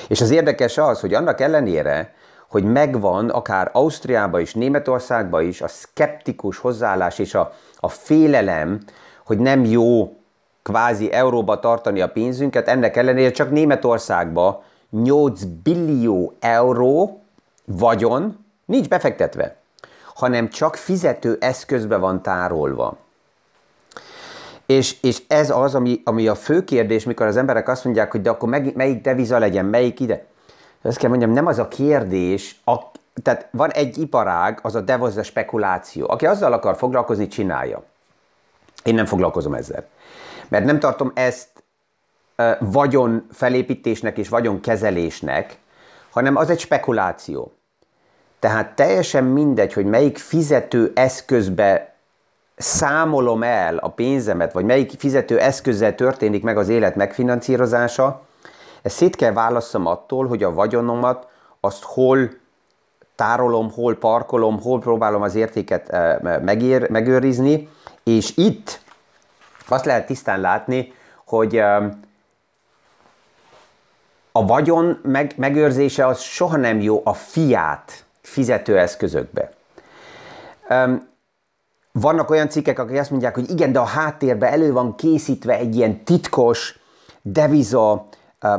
És 0.08 0.20
az 0.20 0.30
érdekes 0.30 0.78
az, 0.78 1.00
hogy 1.00 1.14
annak 1.14 1.40
ellenére, 1.40 2.14
hogy 2.48 2.64
megvan 2.64 3.28
akár 3.28 3.70
Ausztriában 3.72 4.40
is, 4.40 4.54
Németországban 4.54 5.42
is 5.42 5.60
a 5.60 5.68
szkeptikus 5.68 6.58
hozzáállás 6.58 7.18
és 7.18 7.34
a, 7.34 7.52
a 7.80 7.88
félelem, 7.88 8.80
hogy 9.24 9.38
nem 9.38 9.64
jó 9.64 10.16
kvázi 10.62 11.12
euróba 11.12 11.58
tartani 11.58 12.00
a 12.00 12.08
pénzünket, 12.08 12.68
ennek 12.68 12.96
ellenére 12.96 13.30
csak 13.30 13.50
Németországban 13.50 14.60
8 14.90 15.44
billió 15.44 16.32
euró 16.40 17.22
vagyon 17.64 18.44
nincs 18.64 18.88
befektetve, 18.88 19.56
hanem 20.14 20.48
csak 20.48 20.76
fizető 20.76 21.36
eszközbe 21.40 21.96
van 21.96 22.22
tárolva. 22.22 22.96
És, 24.66 24.96
és 25.02 25.22
ez 25.28 25.50
az, 25.50 25.74
ami, 25.74 26.00
ami 26.04 26.28
a 26.28 26.34
fő 26.34 26.64
kérdés, 26.64 27.04
mikor 27.04 27.26
az 27.26 27.36
emberek 27.36 27.68
azt 27.68 27.84
mondják, 27.84 28.10
hogy 28.10 28.20
de 28.20 28.30
akkor 28.30 28.48
meg, 28.48 28.76
melyik 28.76 29.00
deviza 29.00 29.38
legyen, 29.38 29.64
melyik 29.64 30.00
ide. 30.00 30.26
Ezt 30.82 30.98
kell 30.98 31.08
mondjam, 31.08 31.30
nem 31.30 31.46
az 31.46 31.58
a 31.58 31.68
kérdés, 31.68 32.60
a, 32.64 32.76
tehát 33.22 33.48
van 33.50 33.70
egy 33.70 33.98
iparág, 33.98 34.58
az 34.62 34.74
a 34.74 34.80
deviza 34.80 35.22
spekuláció. 35.22 36.10
Aki 36.10 36.26
azzal 36.26 36.52
akar 36.52 36.76
foglalkozni, 36.76 37.26
csinálja. 37.26 37.82
Én 38.84 38.94
nem 38.94 39.06
foglalkozom 39.06 39.54
ezzel. 39.54 39.86
Mert 40.48 40.64
nem 40.64 40.78
tartom 40.78 41.12
ezt 41.14 41.48
vagyon 42.58 43.26
felépítésnek 43.32 44.18
és 44.18 44.28
vagyon 44.28 44.60
kezelésnek, 44.60 45.58
hanem 46.10 46.36
az 46.36 46.50
egy 46.50 46.60
spekuláció. 46.60 47.52
Tehát 48.38 48.74
teljesen 48.74 49.24
mindegy, 49.24 49.72
hogy 49.72 49.86
melyik 49.86 50.18
fizető 50.18 50.92
eszközbe 50.94 51.94
számolom 52.56 53.42
el 53.42 53.76
a 53.76 53.88
pénzemet, 53.88 54.52
vagy 54.52 54.64
melyik 54.64 54.92
fizető 54.98 55.38
eszközzel 55.38 55.94
történik 55.94 56.42
meg 56.42 56.58
az 56.58 56.68
élet 56.68 56.96
megfinanszírozása, 56.96 58.22
ezt 58.82 58.96
szét 58.96 59.16
kell 59.16 59.32
válasszam 59.32 59.86
attól, 59.86 60.26
hogy 60.26 60.42
a 60.42 60.52
vagyonomat 60.52 61.26
azt 61.60 61.82
hol 61.82 62.30
tárolom, 63.18 63.70
hol 63.70 63.96
parkolom, 63.96 64.60
hol 64.60 64.80
próbálom 64.80 65.22
az 65.22 65.34
értéket 65.34 65.88
eh, 65.88 66.18
megér, 66.40 66.90
megőrizni, 66.90 67.68
és 68.04 68.36
itt 68.36 68.80
azt 69.68 69.84
lehet 69.84 70.06
tisztán 70.06 70.40
látni, 70.40 70.92
hogy 71.24 71.56
eh, 71.56 71.82
a 74.32 74.46
vagyon 74.46 74.98
meg, 75.02 75.32
megőrzése 75.36 76.06
az 76.06 76.20
soha 76.20 76.56
nem 76.56 76.80
jó 76.80 77.00
a 77.04 77.12
fiát 77.12 78.04
fizetőeszközökbe. 78.20 79.50
Vannak 81.92 82.30
olyan 82.30 82.48
cikkek, 82.48 82.78
akik 82.78 82.98
azt 82.98 83.10
mondják, 83.10 83.34
hogy 83.34 83.50
igen, 83.50 83.72
de 83.72 83.78
a 83.78 83.84
háttérbe 83.84 84.50
elő 84.50 84.72
van 84.72 84.94
készítve 84.94 85.56
egy 85.56 85.76
ilyen 85.76 86.04
titkos 86.04 86.78
deviza 87.22 88.08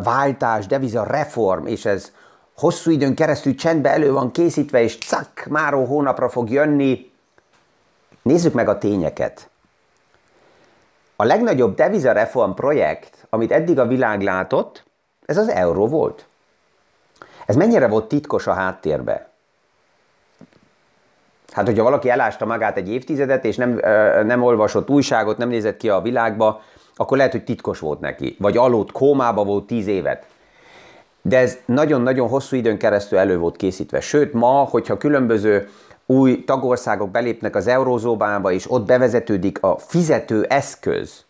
váltás, 0.03 0.67
deviza 0.67 1.03
reform, 1.03 1.65
és 1.65 1.85
ez 1.85 2.11
hosszú 2.59 2.91
időn 2.91 3.15
keresztül 3.15 3.55
csendbe 3.55 3.89
elő 3.89 4.11
van 4.11 4.31
készítve, 4.31 4.81
és 4.81 4.97
cak, 4.97 5.45
máró 5.49 5.85
hónapra 5.85 6.29
fog 6.29 6.49
jönni. 6.49 7.11
Nézzük 8.21 8.53
meg 8.53 8.69
a 8.69 8.77
tényeket. 8.77 9.49
A 11.15 11.23
legnagyobb 11.23 11.75
deviza 11.75 12.11
reform 12.11 12.51
projekt, 12.51 13.27
amit 13.29 13.51
eddig 13.51 13.79
a 13.79 13.87
világ 13.87 14.21
látott, 14.21 14.83
ez 15.25 15.37
az 15.37 15.49
euró 15.49 15.87
volt. 15.87 16.27
Ez 17.45 17.55
mennyire 17.55 17.87
volt 17.87 18.07
titkos 18.07 18.47
a 18.47 18.53
háttérbe? 18.53 19.29
Hát, 21.51 21.65
hogyha 21.65 21.83
valaki 21.83 22.09
elásta 22.09 22.45
magát 22.45 22.77
egy 22.77 22.89
évtizedet, 22.89 23.45
és 23.45 23.55
nem, 23.55 23.79
nem 24.25 24.43
olvasott 24.43 24.89
újságot, 24.89 25.37
nem 25.37 25.49
nézett 25.49 25.77
ki 25.77 25.89
a 25.89 26.01
világba, 26.01 26.61
akkor 26.95 27.17
lehet, 27.17 27.31
hogy 27.31 27.43
titkos 27.43 27.79
volt 27.79 27.99
neki. 27.99 28.35
Vagy 28.39 28.57
aludt 28.57 28.91
kómába 28.91 29.43
volt 29.43 29.67
tíz 29.67 29.87
évet. 29.87 30.25
De 31.21 31.37
ez 31.37 31.57
nagyon-nagyon 31.65 32.27
hosszú 32.27 32.55
időn 32.55 32.77
keresztül 32.77 33.17
elő 33.17 33.37
volt 33.37 33.55
készítve. 33.55 33.99
Sőt, 33.99 34.33
ma, 34.33 34.63
hogyha 34.63 34.97
különböző 34.97 35.69
új 36.05 36.43
tagországok 36.43 37.09
belépnek 37.09 37.55
az 37.55 37.67
eurózóbába, 37.67 38.51
és 38.51 38.71
ott 38.71 38.85
bevezetődik 38.85 39.63
a 39.63 39.77
fizető 39.77 40.43
eszköz, 40.43 41.25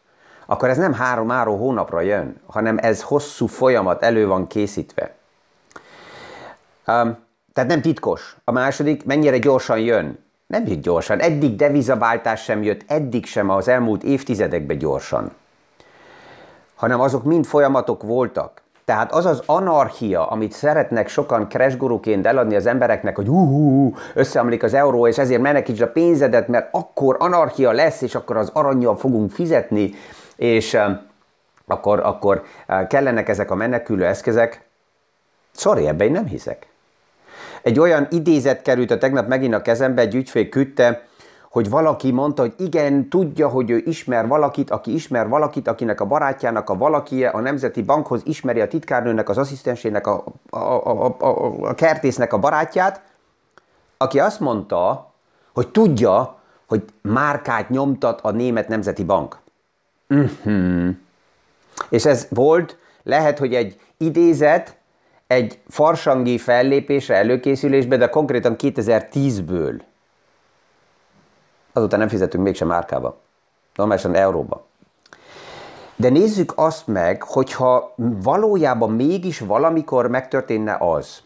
akkor 0.46 0.70
ez 0.70 0.78
nem 0.78 0.94
három-három 0.94 1.58
hónapra 1.58 2.02
jön, 2.02 2.42
hanem 2.46 2.78
ez 2.78 3.02
hosszú 3.02 3.46
folyamat 3.46 4.04
elő 4.04 4.28
van 4.28 4.48
készítve. 4.48 5.16
Um, 6.88 7.18
tehát 7.54 7.70
nem 7.70 7.82
titkos. 7.82 8.38
A 8.44 8.52
második, 8.52 9.06
mennyire 9.06 9.38
gyorsan 9.38 9.80
jön. 9.80 10.20
Nem 10.48 10.68
jött 10.68 10.82
gyorsan. 10.82 11.20
Eddig 11.20 11.56
devizaváltás 11.56 12.44
sem 12.44 12.64
jött, 12.64 12.84
eddig 12.88 13.26
sem 13.26 13.50
az 13.50 13.68
elmúlt 13.68 14.04
évtizedekben 14.04 14.78
gyorsan. 14.78 15.32
Hanem 16.76 17.00
azok 17.00 17.24
mind 17.24 17.46
folyamatok 17.46 18.04
voltak. 18.04 18.62
Tehát 18.90 19.12
az 19.12 19.26
az 19.26 19.42
anarchia, 19.46 20.28
amit 20.28 20.52
szeretnek 20.52 21.08
sokan 21.08 21.50
crash 21.50 21.78
eladni 22.24 22.56
az 22.56 22.66
embereknek, 22.66 23.16
hogy 23.16 23.28
hú, 23.28 23.48
hú, 23.48 23.96
összeomlik 24.14 24.64
az 24.64 24.74
euró, 24.74 25.08
és 25.08 25.18
ezért 25.18 25.42
menekítsd 25.42 25.82
a 25.82 25.92
pénzedet, 25.92 26.48
mert 26.48 26.68
akkor 26.72 27.16
anarchia 27.20 27.72
lesz, 27.72 28.02
és 28.02 28.16
akkor 28.16 28.38
az 28.38 28.50
aranyjal 28.54 28.98
fogunk 28.98 29.32
fizetni, 29.32 29.94
és 30.36 30.78
akkor, 31.68 32.00
akkor 32.00 32.44
kellenek 32.88 33.30
ezek 33.30 33.52
a 33.52 33.56
menekülő 33.56 34.06
eszközek. 34.06 34.62
Sorry, 35.56 35.88
ebben 35.88 36.08
én 36.08 36.14
nem 36.14 36.26
hiszek. 36.26 36.68
Egy 37.62 37.80
olyan 37.80 38.08
idézet 38.12 38.62
került 38.62 38.92
a 38.92 38.98
tegnap 38.98 39.28
megint 39.28 39.54
a 39.54 39.62
kezembe, 39.62 40.02
egy 40.02 40.16
ügyfél 40.16 40.50
küldte, 40.50 41.08
hogy 41.50 41.70
valaki 41.70 42.12
mondta, 42.12 42.42
hogy 42.42 42.54
igen, 42.58 43.10
tudja, 43.10 43.48
hogy 43.48 43.70
ő 43.70 43.82
ismer 43.86 44.28
valakit, 44.28 44.70
aki 44.70 44.94
ismer 44.94 45.28
valakit, 45.28 45.68
akinek 45.68 46.02
a 46.02 46.06
barátjának 46.06 46.70
a 46.70 46.78
valakie 46.78 47.30
a 47.30 47.40
Nemzeti 47.40 47.82
Bankhoz 47.82 48.22
ismeri 48.26 48.62
a 48.62 48.68
titkárnőnek, 48.68 49.30
az 49.30 49.38
asszisztensének, 49.38 50.08
a, 50.08 50.24
a, 50.50 50.58
a, 50.58 51.16
a, 51.20 51.28
a 51.62 51.74
kertésznek 51.74 52.34
a 52.34 52.40
barátját, 52.40 53.02
aki 53.98 54.20
azt 54.20 54.40
mondta, 54.40 55.12
hogy 55.54 55.68
tudja, 55.68 56.40
hogy 56.68 56.84
márkát 57.02 57.70
nyomtat 57.70 58.22
a 58.22 58.32
Német 58.32 58.68
Nemzeti 58.68 59.04
Bank. 59.04 59.38
Uh-huh. 60.10 60.90
És 61.90 62.06
ez 62.06 62.28
volt, 62.30 62.78
lehet, 63.04 63.40
hogy 63.40 63.54
egy 63.54 63.80
idézet, 63.98 64.78
egy 65.28 65.60
farsangi 65.68 66.38
fellépésre, 66.38 67.16
előkészülésbe, 67.16 67.98
de 67.98 68.10
konkrétan 68.10 68.56
2010-ből. 68.58 69.80
Azután 71.74 72.00
nem 72.00 72.08
fizetünk 72.08 72.44
mégsem 72.44 72.68
márkába. 72.68 73.18
Normálisan 73.76 74.16
euróba. 74.16 74.66
De 75.96 76.10
nézzük 76.10 76.54
azt 76.56 76.88
meg, 76.88 77.24
hogyha 77.24 77.94
valójában 77.98 78.92
mégis 78.92 79.40
valamikor 79.40 80.08
megtörténne 80.08 80.78
az, 80.80 81.22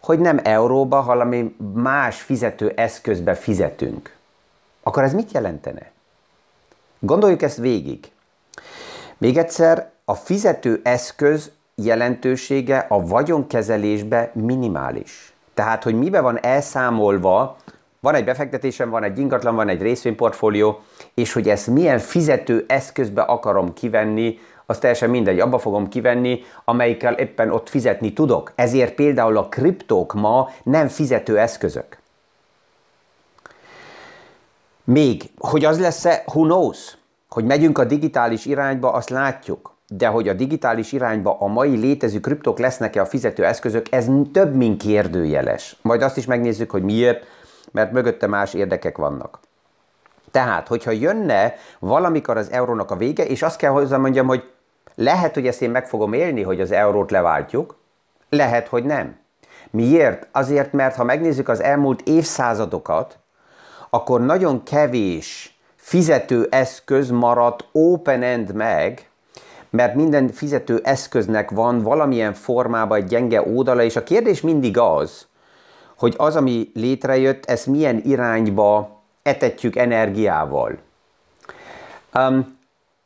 hogy 0.00 0.18
nem 0.18 0.40
euróba, 0.42 1.00
hanem 1.00 1.54
más 1.74 2.20
fizető 2.20 2.72
eszközbe 2.76 3.34
fizetünk, 3.34 4.16
akkor 4.82 5.02
ez 5.02 5.14
mit 5.14 5.32
jelentene? 5.32 5.90
Gondoljuk 6.98 7.42
ezt 7.42 7.56
végig. 7.56 8.10
Még 9.18 9.36
egyszer, 9.36 9.90
a 10.04 10.14
fizető 10.14 10.80
eszköz 10.84 11.50
jelentősége 11.74 12.86
a 12.88 13.00
vagyonkezelésbe 13.06 14.30
minimális. 14.34 15.32
Tehát, 15.54 15.82
hogy 15.82 15.98
mibe 15.98 16.20
van 16.20 16.42
elszámolva, 16.42 17.56
van 18.00 18.14
egy 18.14 18.24
befektetésem, 18.24 18.90
van 18.90 19.02
egy 19.02 19.18
ingatlan, 19.18 19.54
van 19.54 19.68
egy 19.68 19.82
részvényportfólió, 19.82 20.80
és 21.14 21.32
hogy 21.32 21.48
ezt 21.48 21.66
milyen 21.66 21.98
fizető 21.98 22.64
eszközbe 22.68 23.22
akarom 23.22 23.72
kivenni, 23.72 24.38
az 24.66 24.78
teljesen 24.78 25.10
mindegy, 25.10 25.40
abba 25.40 25.58
fogom 25.58 25.88
kivenni, 25.88 26.40
amelyikkel 26.64 27.14
éppen 27.14 27.50
ott 27.50 27.68
fizetni 27.68 28.12
tudok. 28.12 28.52
Ezért 28.54 28.94
például 28.94 29.36
a 29.36 29.48
kriptók 29.48 30.14
ma 30.14 30.50
nem 30.62 30.88
fizető 30.88 31.38
eszközök. 31.38 31.98
Még, 34.84 35.22
hogy 35.38 35.64
az 35.64 35.80
lesz-e, 35.80 36.22
who 36.26 36.42
knows? 36.42 36.96
Hogy 37.28 37.44
megyünk 37.44 37.78
a 37.78 37.84
digitális 37.84 38.46
irányba, 38.46 38.92
azt 38.92 39.08
látjuk. 39.08 39.76
De 39.88 40.06
hogy 40.06 40.28
a 40.28 40.32
digitális 40.32 40.92
irányba 40.92 41.36
a 41.40 41.46
mai 41.46 41.76
létező 41.76 42.20
kriptok 42.20 42.58
lesznek-e 42.58 43.00
a 43.00 43.06
fizető 43.06 43.44
eszközök, 43.44 43.86
ez 43.90 44.06
több, 44.32 44.54
mint 44.54 44.82
kérdőjeles. 44.82 45.76
Majd 45.82 46.02
azt 46.02 46.16
is 46.16 46.26
megnézzük, 46.26 46.70
hogy 46.70 46.82
miért, 46.82 47.24
mert 47.70 47.92
mögötte 47.92 48.26
más 48.26 48.54
érdekek 48.54 48.96
vannak. 48.96 49.40
Tehát, 50.30 50.68
hogyha 50.68 50.90
jönne 50.90 51.54
valamikor 51.78 52.36
az 52.36 52.50
eurónak 52.50 52.90
a 52.90 52.96
vége, 52.96 53.24
és 53.24 53.42
azt 53.42 53.58
kell 53.58 53.70
hozzá 53.70 53.96
mondjam, 53.96 54.26
hogy 54.26 54.52
lehet, 54.94 55.34
hogy 55.34 55.46
ezt 55.46 55.62
én 55.62 55.70
meg 55.70 55.88
fogom 55.88 56.12
élni, 56.12 56.42
hogy 56.42 56.60
az 56.60 56.70
eurót 56.70 57.10
leváltjuk, 57.10 57.76
lehet, 58.28 58.68
hogy 58.68 58.84
nem. 58.84 59.16
Miért? 59.70 60.28
Azért, 60.32 60.72
mert 60.72 60.96
ha 60.96 61.04
megnézzük 61.04 61.48
az 61.48 61.62
elmúlt 61.62 62.00
évszázadokat, 62.00 63.18
akkor 63.90 64.20
nagyon 64.20 64.62
kevés 64.62 65.58
fizető 65.76 66.46
eszköz 66.50 67.10
maradt 67.10 67.64
open-end 67.72 68.54
meg, 68.54 69.08
mert 69.70 69.94
minden 69.94 70.28
fizető 70.28 70.80
eszköznek 70.82 71.50
van 71.50 71.82
valamilyen 71.82 72.34
formában 72.34 72.98
egy 72.98 73.04
gyenge 73.04 73.42
oldala, 73.42 73.82
és 73.82 73.96
a 73.96 74.02
kérdés 74.02 74.40
mindig 74.40 74.78
az, 74.78 75.27
hogy 75.98 76.14
az, 76.16 76.36
ami 76.36 76.70
létrejött, 76.74 77.44
ezt 77.44 77.66
milyen 77.66 78.02
irányba 78.04 79.02
etetjük 79.22 79.76
energiával. 79.76 80.78
Um, 82.14 82.58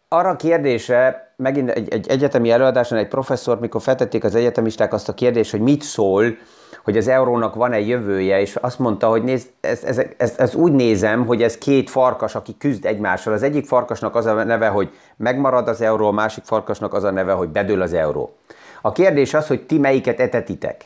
arra 0.08 0.28
a 0.28 0.36
kérdése, 0.36 1.32
megint 1.36 1.70
egy, 1.70 1.92
egy 1.92 2.08
egyetemi 2.08 2.50
előadáson 2.50 2.98
egy 2.98 3.08
professzor, 3.08 3.60
mikor 3.60 3.82
feltették 3.82 4.24
az 4.24 4.34
egyetemisták 4.34 4.92
azt 4.92 5.08
a 5.08 5.14
kérdést, 5.14 5.50
hogy 5.50 5.60
mit 5.60 5.82
szól, 5.82 6.36
hogy 6.84 6.96
az 6.96 7.08
eurónak 7.08 7.54
van-e 7.54 7.80
jövője, 7.80 8.40
és 8.40 8.56
azt 8.56 8.78
mondta, 8.78 9.08
hogy 9.08 9.22
nézd, 9.22 9.48
ez, 9.60 9.84
ez, 9.84 10.00
ez, 10.16 10.34
ez 10.38 10.54
úgy 10.54 10.72
nézem, 10.72 11.26
hogy 11.26 11.42
ez 11.42 11.58
két 11.58 11.90
farkas, 11.90 12.34
aki 12.34 12.56
küzd 12.58 12.84
egymással. 12.84 13.32
Az 13.32 13.42
egyik 13.42 13.66
farkasnak 13.66 14.14
az 14.14 14.26
a 14.26 14.44
neve, 14.44 14.68
hogy 14.68 14.90
megmarad 15.16 15.68
az 15.68 15.80
euró, 15.80 16.06
a 16.06 16.12
másik 16.12 16.44
farkasnak 16.44 16.94
az 16.94 17.04
a 17.04 17.10
neve, 17.10 17.32
hogy 17.32 17.48
bedől 17.48 17.82
az 17.82 17.92
euró. 17.92 18.36
A 18.80 18.92
kérdés 18.92 19.34
az, 19.34 19.46
hogy 19.46 19.62
ti 19.62 19.78
melyiket 19.78 20.20
etetitek. 20.20 20.84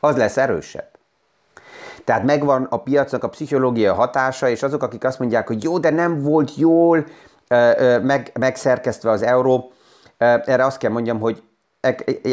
Az 0.00 0.16
lesz 0.16 0.36
erősebb. 0.36 0.97
Tehát 2.04 2.24
megvan 2.24 2.66
a 2.70 2.82
piacnak 2.82 3.24
a 3.24 3.28
pszichológia 3.28 3.94
hatása, 3.94 4.48
és 4.48 4.62
azok, 4.62 4.82
akik 4.82 5.04
azt 5.04 5.18
mondják, 5.18 5.46
hogy 5.46 5.62
jó, 5.62 5.78
de 5.78 5.90
nem 5.90 6.22
volt 6.22 6.56
jól 6.56 7.06
meg, 8.02 8.30
megszerkesztve 8.38 9.10
az 9.10 9.22
euró, 9.22 9.72
erre 10.18 10.64
azt 10.64 10.78
kell 10.78 10.90
mondjam, 10.90 11.20
hogy 11.20 11.42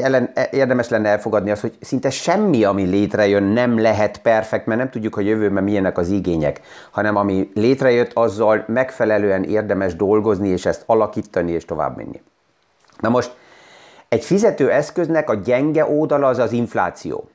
ellen, 0.02 0.32
e, 0.34 0.50
érdemes 0.52 0.90
lenne 0.90 1.10
elfogadni 1.10 1.52
azt, 1.52 1.62
hogy 1.62 1.78
szinte 1.82 2.10
semmi, 2.10 2.64
ami 2.64 2.84
létrejön, 2.84 3.44
nem 3.44 3.80
lehet 3.80 4.18
perfekt, 4.18 4.66
mert 4.66 4.80
nem 4.80 4.90
tudjuk, 4.90 5.14
hogy 5.14 5.26
jövőben 5.26 5.64
milyenek 5.64 5.98
az 5.98 6.10
igények, 6.10 6.62
hanem 6.92 7.16
ami 7.16 7.52
létrejött, 7.54 8.12
azzal 8.14 8.64
megfelelően 8.68 9.44
érdemes 9.44 9.96
dolgozni, 9.96 10.48
és 10.48 10.66
ezt 10.66 10.84
alakítani, 10.86 11.52
és 11.52 11.66
tovább 11.66 11.98
menni. 11.98 12.22
Na 13.00 13.10
most, 13.10 13.36
egy 14.10 14.24
fizető 14.24 14.72
eszköznek 14.72 15.30
a 15.30 15.36
gyenge 15.36 15.86
oldala 15.86 16.28
az 16.28 16.38
az 16.38 16.52
infláció. 16.52 17.30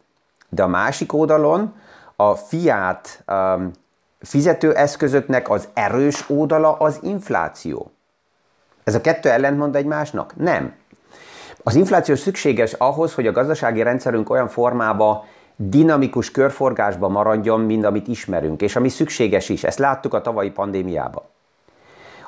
De 0.48 0.62
a 0.62 0.68
másik 0.68 1.12
oldalon 1.12 1.74
a 2.20 2.35
fiát 2.35 3.24
um, 3.26 3.70
fizetőeszközöknek 4.20 5.50
az 5.50 5.68
erős 5.74 6.24
oldala 6.28 6.72
az 6.72 6.98
infláció. 7.02 7.90
Ez 8.85 8.94
a 8.94 9.00
kettő 9.00 9.28
ellentmond 9.28 9.76
egymásnak? 9.76 10.37
Nem. 10.37 10.74
Az 11.62 11.74
infláció 11.74 12.14
szükséges 12.14 12.72
ahhoz, 12.72 13.14
hogy 13.14 13.26
a 13.26 13.33
gazdasági 13.33 13.83
rendszerünk 13.83 14.30
olyan 14.30 14.48
formába 14.48 15.24
dinamikus 15.56 16.30
körforgásba 16.30 17.09
maradjon, 17.09 17.61
mint 17.61 17.85
amit 17.85 18.09
ismerünk, 18.09 18.62
és 18.62 18.76
ami 18.76 18.88
szükséges 18.88 19.48
is. 19.48 19.64
Ezt 19.64 19.78
láttuk 19.78 20.14
a 20.14 20.20
tavalyi 20.20 20.50
pandémiában. 20.50 21.22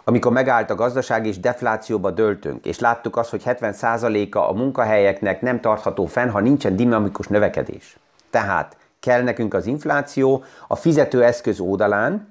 Amikor 0.05 0.33
megállt 0.33 0.71
a 0.71 0.75
gazdaság 0.75 1.27
és 1.27 1.41
deflációba 1.41 2.11
döltünk, 2.11 2.67
és 2.67 2.79
láttuk 2.79 3.17
azt, 3.17 3.31
hogy 3.31 3.43
70%-a 3.45 4.39
a 4.39 4.53
munkahelyeknek 4.53 5.41
nem 5.41 5.61
tartható 5.61 6.07
fenn, 6.07 6.29
ha 6.29 6.41
nincsen 6.41 6.77
dinamikus 6.77 7.27
növekedés. 7.27 7.97
Tehát 8.31 8.77
kell 9.03 9.23
nekünk 9.23 9.55
az 9.55 9.67
infláció 9.67 10.45
a 10.69 10.77
fizetőeszköz 10.77 11.61
oldalán, 11.61 12.29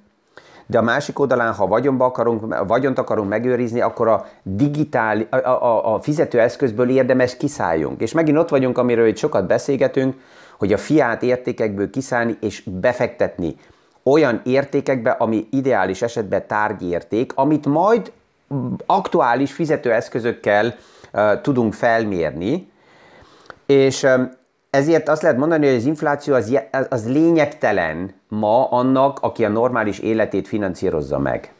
de 0.66 0.78
a 0.78 0.82
másik 0.82 1.20
oldalán, 1.20 1.54
ha 1.54 1.68
vagyonba 1.68 2.06
akarunk, 2.06 2.68
vagyont 2.68 3.00
akarunk 3.00 3.30
megőrizni, 3.30 3.82
akkor 3.82 4.08
a 4.08 4.26
digitál, 4.44 5.28
a, 5.30 5.36
a, 5.36 5.94
a 5.94 6.02
fizetőeszközből 6.02 6.90
érdemes 6.90 7.38
kiszálljunk. 7.38 8.02
És 8.02 8.12
megint 8.12 8.38
ott 8.38 8.50
vagyunk, 8.50 8.78
amiről 8.78 9.08
itt 9.08 9.18
sokat 9.18 9.48
beszélgetünk, 9.48 10.16
hogy 10.58 10.74
a 10.74 10.78
fiát 10.78 11.24
értékekből 11.24 11.90
kiszállni 11.90 12.38
és 12.42 12.64
befektetni 12.64 13.56
olyan 14.04 14.42
értékekbe, 14.44 15.10
ami 15.10 15.48
ideális 15.52 16.02
esetben 16.02 16.48
tárgyérték, 16.48 17.32
amit 17.36 17.66
majd 17.66 18.12
aktuális 18.86 19.52
fizetőeszközökkel 19.52 20.76
uh, 21.14 21.42
tudunk 21.42 21.74
felmérni, 21.74 22.72
és 23.66 24.04
um, 24.04 24.40
ezért 24.72 25.10
azt 25.10 25.22
lehet 25.22 25.38
mondani, 25.38 25.66
hogy 25.66 25.76
az 25.76 25.86
infláció 25.86 26.34
az, 26.34 26.60
az 26.90 27.08
lényegtelen 27.08 28.14
ma 28.28 28.70
annak, 28.70 29.20
aki 29.22 29.46
a 29.46 29.50
normális 29.50 30.00
életét 30.00 30.48
finanszírozza 30.48 31.20
meg. 31.20 31.54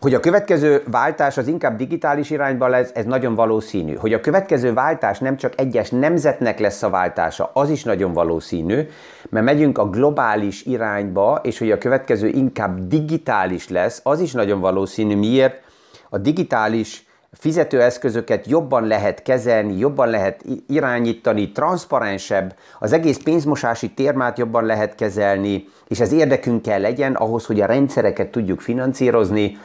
Hogy 0.00 0.14
a 0.14 0.20
következő 0.20 0.82
váltás 0.90 1.36
az 1.36 1.46
inkább 1.46 1.76
digitális 1.76 2.30
irányba 2.30 2.68
lesz, 2.68 2.90
ez 2.94 3.04
nagyon 3.04 3.34
valószínű. 3.34 3.94
Hogy 3.94 4.12
a 4.12 4.20
következő 4.20 4.72
váltás 4.72 5.18
nem 5.18 5.36
csak 5.36 5.52
egyes 5.56 5.90
nemzetnek 5.90 6.58
lesz 6.58 6.82
a 6.82 6.90
váltása, 6.90 7.50
az 7.52 7.70
is 7.70 7.84
nagyon 7.84 8.12
valószínű, 8.12 8.88
mert 9.30 9.44
megyünk 9.44 9.78
a 9.78 9.88
globális 9.88 10.64
irányba, 10.64 11.40
és 11.42 11.58
hogy 11.58 11.70
a 11.70 11.78
következő 11.78 12.28
inkább 12.28 12.86
digitális 12.86 13.68
lesz, 13.68 14.00
az 14.02 14.20
is 14.20 14.32
nagyon 14.32 14.60
valószínű. 14.60 15.16
Miért? 15.16 15.62
A 16.08 16.18
digitális 16.18 17.07
fizetőeszközöket 17.32 18.46
jobban 18.46 18.86
lehet 18.86 19.22
kezelni, 19.22 19.78
jobban 19.78 20.08
lehet 20.08 20.44
irányítani, 20.68 21.52
transzparensebb, 21.52 22.54
az 22.78 22.92
egész 22.92 23.18
pénzmosási 23.22 23.90
térmát 23.90 24.38
jobban 24.38 24.64
lehet 24.64 24.94
kezelni, 24.94 25.68
és 25.88 26.00
ez 26.00 26.12
érdekünk 26.12 26.62
kell 26.62 26.80
legyen 26.80 27.14
ahhoz, 27.14 27.46
hogy 27.46 27.60
a 27.60 27.66
rendszereket 27.66 28.28
tudjuk 28.28 28.60
finanszírozni. 28.60 29.58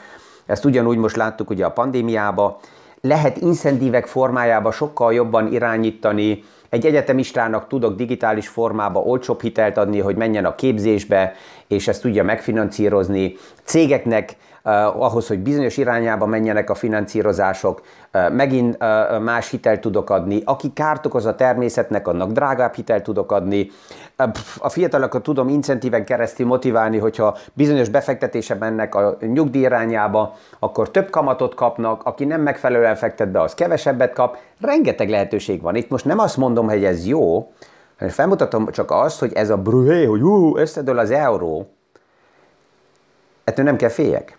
Ezt 0.46 0.66
ugyanúgy 0.66 0.98
most 0.98 1.16
láttuk 1.16 1.50
ugye 1.50 1.66
a 1.66 1.72
pandémiába. 1.72 2.60
Lehet 3.02 3.38
incentívek 3.38 4.06
formájába 4.06 4.72
sokkal 4.72 5.14
jobban 5.14 5.52
irányítani, 5.52 6.44
egy 6.70 6.86
egyetemistának 6.86 7.68
tudok 7.68 7.96
digitális 7.96 8.48
formába 8.48 9.00
olcsóbb 9.00 9.42
hitelt 9.42 9.78
adni, 9.78 10.00
hogy 10.00 10.16
menjen 10.16 10.46
a 10.46 10.56
képzésbe, 10.56 11.34
és 11.68 11.88
ezt 11.88 12.02
tudja 12.02 12.24
megfinanszírozni. 12.24 13.36
Cégeknek 13.64 14.36
ahhoz, 14.64 15.28
hogy 15.28 15.40
bizonyos 15.40 15.78
irányába 15.78 16.26
menjenek 16.26 16.70
a 16.70 16.76
finanszírozások, 16.76 17.82
uh, 18.14 18.32
megint 18.32 18.78
uh, 18.80 19.20
más 19.20 19.50
hitelt 19.50 19.82
tudok 19.82 20.10
adni. 20.10 20.42
Aki 20.46 20.74
kárt 20.74 21.06
okoz 21.06 21.26
a 21.26 21.36
természetnek, 21.36 22.08
annak 22.08 22.32
drágább 22.32 22.74
hitelt 22.74 23.04
tudok 23.04 23.32
adni. 23.32 23.72
A 24.58 24.70
fiatalokat 24.70 25.24
tudom 25.24 25.50
incentíven 25.50 26.06
keresztül 26.06 26.46
motiválni, 26.46 26.98
hogyha 26.98 27.38
bizonyos 27.54 27.90
befektetése 27.90 28.56
mennek 28.56 28.96
a 28.96 29.18
nyugdíj 29.20 29.62
irányába, 29.62 30.36
akkor 30.60 30.92
több 30.92 31.10
kamatot 31.10 31.56
kapnak, 31.56 32.04
aki 32.04 32.26
nem 32.26 32.42
megfelelően 32.42 32.96
fektet 32.96 33.32
be, 33.32 33.42
az 33.42 33.54
kevesebbet 33.54 34.14
kap. 34.14 34.38
Rengeteg 34.62 35.10
lehetőség 35.10 35.62
van. 35.62 35.76
Itt 35.76 35.90
most 35.90 36.06
nem 36.06 36.20
azt 36.20 36.38
mondom, 36.38 36.68
hogy 36.70 36.84
ez 36.84 37.08
jó, 37.08 37.52
Felmutatom 38.10 38.72
csak 38.72 38.92
azt, 38.92 39.20
hogy 39.20 39.34
ez 39.34 39.50
a 39.50 39.58
brühé, 39.58 40.06
hogy 40.06 40.22
ú, 40.22 40.58
összedől 40.58 40.98
az 40.98 41.12
euró, 41.12 41.68
ettől 43.44 43.66
nem 43.66 43.76
kell 43.76 43.90
féljek. 43.90 44.38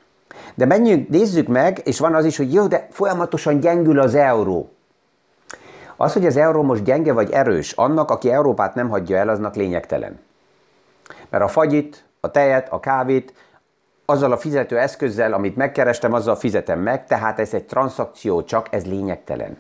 De 0.55 0.65
menjünk, 0.65 1.09
nézzük 1.09 1.49
meg, 1.49 1.81
és 1.85 1.99
van 1.99 2.15
az 2.15 2.25
is, 2.25 2.37
hogy 2.37 2.53
jó, 2.53 2.67
de 2.67 2.89
folyamatosan 2.91 3.61
gyengül 3.61 4.01
az 4.01 4.15
euró. 4.15 4.69
Az, 5.97 6.13
hogy 6.13 6.27
az 6.27 6.37
euró 6.37 6.63
most 6.63 6.85
gyenge 6.85 7.13
vagy 7.13 7.31
erős, 7.31 7.73
annak, 7.73 8.11
aki 8.11 8.31
Európát 8.31 8.75
nem 8.75 8.89
hagyja 8.89 9.17
el, 9.17 9.29
aznak 9.29 9.55
lényegtelen. 9.55 10.21
Mert 11.29 11.45
a 11.45 11.49
fagyit, 11.49 12.05
a 12.21 12.31
tejet, 12.31 12.73
a 12.73 12.81
kávét, 12.81 13.35
azzal 14.05 14.33
a 14.33 14.37
fizető 14.37 14.79
eszközzel, 14.79 15.33
amit 15.33 15.57
megkerestem, 15.57 16.13
azzal 16.13 16.37
fizetem 16.37 16.81
meg, 16.81 17.07
tehát 17.07 17.39
ez 17.39 17.55
egy 17.55 17.65
transzakció, 17.65 18.43
csak 18.43 18.67
ez 18.71 18.85
lényegtelen. 18.85 19.57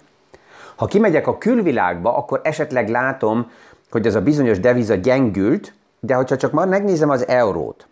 Ha 0.77 0.87
kimegyek 0.87 1.27
a 1.27 1.39
külvilágba, 1.39 2.17
akkor 2.17 2.41
esetleg 2.43 2.89
látom, 2.89 3.51
hogy 3.91 4.07
ez 4.07 4.15
a 4.15 4.21
bizonyos 4.21 4.61
deviza 4.61 4.95
gyengült, 4.95 5.73
de 6.01 6.15
hogyha 6.15 6.37
csak 6.37 6.53
már 6.53 6.67
megnézem 6.67 7.11
az 7.11 7.29
eurót, 7.29 7.87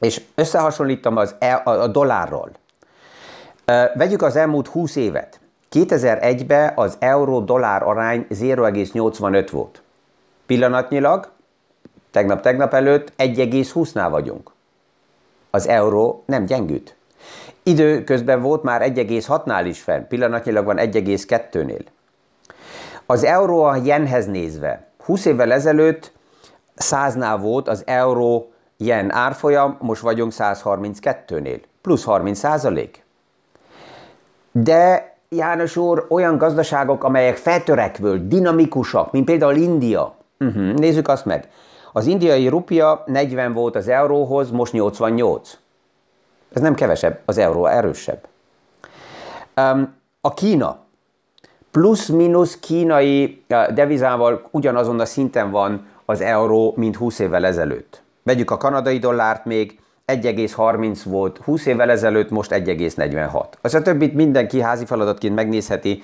és 0.00 0.22
összehasonlítom 0.34 1.16
az 1.16 1.34
e, 1.38 1.62
a, 1.64 1.70
a 1.70 1.86
dollárral, 1.86 2.50
vegyük 3.94 4.22
az 4.22 4.36
elmúlt 4.36 4.66
20 4.66 4.96
évet. 4.96 5.40
2001-ben 5.72 6.72
az 6.74 6.96
euró-dollár 6.98 7.82
arány 7.82 8.26
0,85 8.30 9.48
volt. 9.50 9.82
Pillanatnyilag, 10.46 11.30
tegnap-tegnap 12.10 12.74
előtt 12.74 13.12
1,20-nál 13.18 14.08
vagyunk. 14.10 14.50
Az 15.50 15.68
euró 15.68 16.22
nem 16.26 16.44
gyengült. 16.44 16.96
Időközben 17.62 18.40
volt 18.40 18.62
már 18.62 18.82
1,6-nál 18.82 19.62
is 19.64 19.80
fenn, 19.80 20.06
pillanatnyilag 20.06 20.64
van 20.64 20.76
1,2-nél. 20.78 21.84
Az 23.06 23.24
euró 23.24 23.62
a 23.62 23.76
jenhez 23.76 24.26
nézve, 24.26 24.86
20 25.04 25.24
évvel 25.24 25.52
ezelőtt 25.52 26.12
100-nál 26.76 27.38
volt 27.40 27.68
az 27.68 27.82
euró 27.86 28.50
jen 28.76 29.12
árfolyam, 29.12 29.76
most 29.80 30.02
vagyunk 30.02 30.32
132-nél, 30.36 31.60
plusz 31.80 32.04
30 32.04 32.38
százalék. 32.38 33.04
De 34.52 35.14
János 35.28 35.76
úr, 35.76 36.06
olyan 36.08 36.38
gazdaságok, 36.38 37.04
amelyek 37.04 37.36
feltörekvő, 37.36 38.26
dinamikusak, 38.26 39.12
mint 39.12 39.24
például 39.24 39.54
India. 39.54 40.14
Uh-huh, 40.38 40.72
nézzük 40.74 41.08
azt 41.08 41.24
meg. 41.24 41.48
Az 41.92 42.06
indiai 42.06 42.48
rupia 42.48 43.02
40 43.06 43.52
volt 43.52 43.76
az 43.76 43.88
euróhoz, 43.88 44.50
most 44.50 44.72
88. 44.72 45.58
Ez 46.52 46.62
nem 46.62 46.74
kevesebb, 46.74 47.20
az 47.24 47.38
euró 47.38 47.66
erősebb. 47.66 48.26
Um, 49.56 49.94
a 50.20 50.34
Kína 50.34 50.84
plusz-minusz 51.70 52.58
kínai 52.58 53.44
devizával 53.74 54.48
ugyanazon 54.50 55.00
a 55.00 55.04
szinten 55.04 55.50
van 55.50 55.86
az 56.04 56.20
euró, 56.20 56.72
mint 56.76 56.96
20 56.96 57.18
évvel 57.18 57.46
ezelőtt. 57.46 58.02
Vegyük 58.26 58.50
a 58.50 58.56
kanadai 58.56 58.98
dollárt 58.98 59.44
még, 59.44 59.78
1,30 60.06 61.00
volt 61.04 61.38
20 61.44 61.66
évvel 61.66 61.90
ezelőtt, 61.90 62.30
most 62.30 62.50
1,46. 62.54 63.44
Az 63.60 63.74
a 63.74 63.82
többit 63.82 64.14
mindenki 64.14 64.60
házi 64.60 64.84
feladatként 64.84 65.34
megnézheti. 65.34 66.02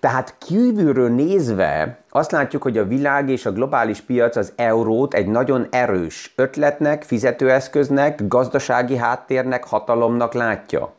Tehát 0.00 0.34
kívülről 0.38 1.08
nézve 1.08 1.98
azt 2.10 2.30
látjuk, 2.30 2.62
hogy 2.62 2.78
a 2.78 2.86
világ 2.86 3.28
és 3.28 3.46
a 3.46 3.52
globális 3.52 4.00
piac 4.00 4.36
az 4.36 4.52
eurót 4.56 5.14
egy 5.14 5.26
nagyon 5.26 5.66
erős 5.70 6.32
ötletnek, 6.36 7.02
fizetőeszköznek, 7.02 8.28
gazdasági 8.28 8.96
háttérnek, 8.96 9.64
hatalomnak 9.64 10.32
látja. 10.32 10.92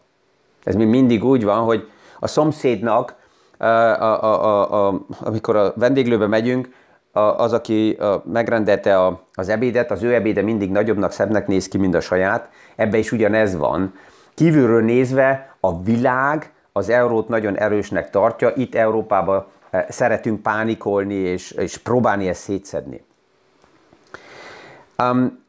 Ez 0.64 0.76
még 0.76 0.88
mindig 0.88 1.24
úgy 1.24 1.44
van, 1.44 1.60
hogy 1.60 1.90
a 2.20 2.28
szomszédnak 2.28 3.16
a, 3.58 3.66
a, 3.66 4.24
a, 4.24 4.88
a, 4.88 5.02
amikor 5.20 5.56
a 5.56 5.74
vendéglőbe 5.76 6.28
megyünk, 6.28 6.70
az, 7.14 7.54
aki 7.54 7.98
megrendelte 8.24 9.00
a, 9.00 9.22
az 9.34 9.50
ebédet, 9.50 9.92
az 9.92 10.04
ő 10.04 10.14
ebéde 10.14 10.42
mindig 10.42 10.72
nagyobbnak, 10.72 11.12
szebbnek 11.12 11.48
néz 11.48 11.68
ki, 11.68 11.78
mint 11.78 11.96
a 11.96 12.02
saját. 12.02 12.50
Ebbe 12.76 12.98
is 12.98 13.12
ugyanez 13.12 13.58
van. 13.58 13.94
Kívülről 14.34 14.84
nézve 14.84 15.56
a 15.60 15.82
világ 15.82 16.52
az 16.72 16.90
eurót 16.90 17.28
nagyon 17.28 17.58
erősnek 17.58 18.10
tartja. 18.10 18.52
Itt 18.56 18.76
Európában 18.76 19.46
szeretünk 19.90 20.42
pánikolni 20.42 21.14
és, 21.14 21.52
és 21.52 21.78
próbálni 21.78 22.28
ezt 22.28 22.42
szétszedni. 22.42 23.04
Um, 24.98 25.44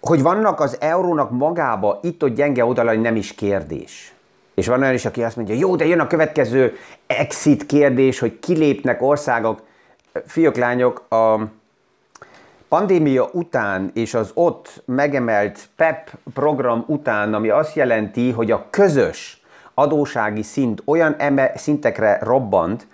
hogy 0.00 0.22
vannak 0.22 0.60
az 0.60 0.76
eurónak 0.80 1.30
magába 1.30 1.98
itt-ott 2.02 2.34
gyenge 2.34 2.64
oldalai 2.64 2.96
nem 2.96 3.16
is 3.16 3.34
kérdés. 3.34 4.14
És 4.54 4.66
van 4.66 4.80
olyan 4.80 4.94
is, 4.94 5.04
aki 5.04 5.22
azt 5.22 5.36
mondja, 5.36 5.54
jó, 5.54 5.76
de 5.76 5.86
jön 5.86 6.00
a 6.00 6.06
következő 6.06 6.76
exit 7.06 7.66
kérdés, 7.66 8.18
hogy 8.18 8.38
kilépnek 8.38 9.02
országok. 9.02 9.62
Fiók, 10.26 10.56
lányok, 10.56 11.04
a 11.08 11.40
pandémia 12.68 13.28
után 13.32 13.90
és 13.94 14.14
az 14.14 14.30
ott 14.34 14.82
megemelt 14.84 15.68
PEP 15.76 16.10
program 16.34 16.84
után, 16.86 17.34
ami 17.34 17.48
azt 17.48 17.74
jelenti, 17.74 18.30
hogy 18.30 18.50
a 18.50 18.66
közös 18.70 19.40
adósági 19.74 20.42
szint 20.42 20.82
olyan 20.84 21.14
eme 21.18 21.52
szintekre 21.54 22.18
robbant, 22.22 22.86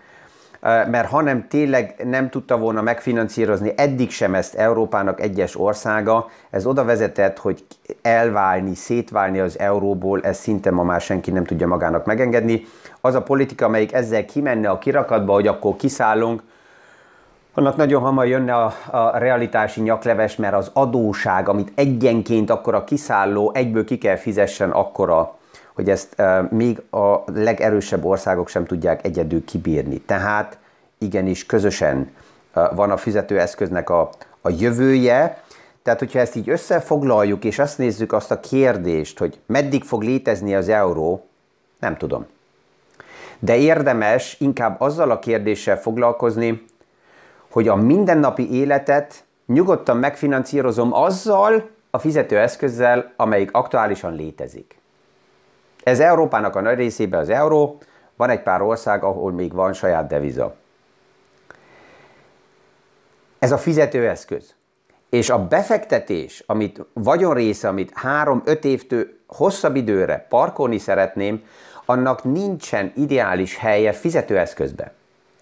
mert 0.63 1.09
hanem 1.09 1.49
tényleg 1.49 1.95
nem 2.05 2.31
tudta 2.31 2.59
volna 2.59 2.83
megfinanszírozni 2.83 3.73
eddig 3.77 4.11
sem 4.11 4.35
ezt 4.35 4.55
Európának 4.55 5.21
egyes 5.21 5.59
országa, 5.59 6.31
ez 6.51 6.67
oda 6.67 6.85
vezetett, 6.85 7.39
hogy 7.39 7.65
elválni, 8.03 8.75
szétválni 8.75 9.39
az 9.39 9.59
euróból, 9.59 10.21
ez 10.21 10.39
szinte 10.39 10.71
ma 10.71 10.83
már 10.83 11.01
senki 11.01 11.31
nem 11.31 11.45
tudja 11.45 11.67
magának 11.67 12.05
megengedni. 12.05 12.65
Az 13.01 13.15
a 13.15 13.23
politika, 13.23 13.65
amelyik 13.65 13.93
ezzel 13.93 14.25
kimenne 14.25 14.71
a 14.71 14.79
kirakatba, 14.79 15.33
hogy 15.33 15.47
akkor 15.47 15.77
kiszállunk, 15.77 16.43
annak 17.55 17.77
nagyon 17.77 18.03
hamar 18.03 18.27
jönne 18.27 18.55
a, 18.55 18.75
a 18.91 19.19
realitási 19.19 19.81
nyakleves, 19.81 20.37
mert 20.37 20.55
az 20.55 20.71
adóság, 20.73 21.49
amit 21.49 21.73
egyenként 21.75 22.51
akkor 22.51 22.75
a 22.75 22.85
kiszálló 22.85 23.51
egyből 23.55 23.85
ki 23.85 23.99
kell 23.99 24.17
fizessen 24.17 24.71
akkora, 24.71 25.37
hogy 25.75 25.91
ezt 25.91 26.21
e, 26.21 26.49
még 26.51 26.83
a 26.91 27.23
legerősebb 27.35 28.05
országok 28.05 28.49
sem 28.49 28.65
tudják 28.65 29.05
egyedül 29.05 29.45
kibírni. 29.45 30.01
Tehát 30.01 30.59
igenis 30.99 31.47
közösen 31.47 32.11
e, 32.53 32.69
van 32.69 32.91
a 32.91 32.97
fizetőeszköznek 32.97 33.91
a, 33.91 34.11
a 34.41 34.51
jövője, 34.59 35.43
tehát, 35.83 35.99
hogyha 35.99 36.19
ezt 36.19 36.37
így 36.37 36.49
összefoglaljuk, 36.49 37.45
és 37.45 37.59
azt 37.59 37.79
nézzük 37.79 38.13
azt 38.13 38.31
a 38.31 38.41
kérdést, 38.41 39.19
hogy 39.19 39.39
meddig 39.47 39.85
fog 39.85 40.03
létezni 40.03 40.55
az 40.55 40.69
euró, 40.69 41.27
nem 41.79 41.97
tudom. 41.97 42.27
De 43.39 43.57
érdemes 43.57 44.37
inkább 44.41 44.81
azzal 44.81 45.11
a 45.11 45.19
kérdéssel 45.19 45.81
foglalkozni, 45.81 46.65
hogy 47.53 47.69
a 47.69 47.75
mindennapi 47.75 48.53
életet 48.53 49.25
nyugodtan 49.47 49.97
megfinanszírozom 49.97 50.93
azzal 50.93 51.71
a 51.91 51.99
fizetőeszközzel, 51.99 53.13
amelyik 53.17 53.53
aktuálisan 53.53 54.15
létezik. 54.15 54.79
Ez 55.83 56.01
Európának 56.01 56.57
a 56.57 56.61
nagy 56.61 56.77
részében 56.77 57.21
az 57.21 57.29
euró, 57.29 57.79
van 58.17 58.31
egy 58.31 58.43
pár 58.43 58.63
ország, 58.63 59.05
ahol 59.05 59.33
még 59.33 59.53
van 59.53 59.73
saját 59.73 60.07
deviza. 60.07 60.55
Ez 63.39 63.53
a 63.53 63.59
fizetőeszköz. 63.59 64.55
És 65.11 65.31
a 65.31 65.47
befektetés, 65.47 66.45
amit 66.47 66.85
vagyon 66.93 67.35
része, 67.35 67.69
amit 67.69 67.93
három-öt 67.95 68.65
évtől 68.65 69.07
hosszabb 69.27 69.77
időre 69.77 70.27
parkolni 70.29 70.79
szeretném, 70.79 71.45
annak 71.85 72.25
nincsen 72.25 72.93
ideális 72.97 73.57
helye 73.57 73.93
fizetőeszközbe. 73.93 74.93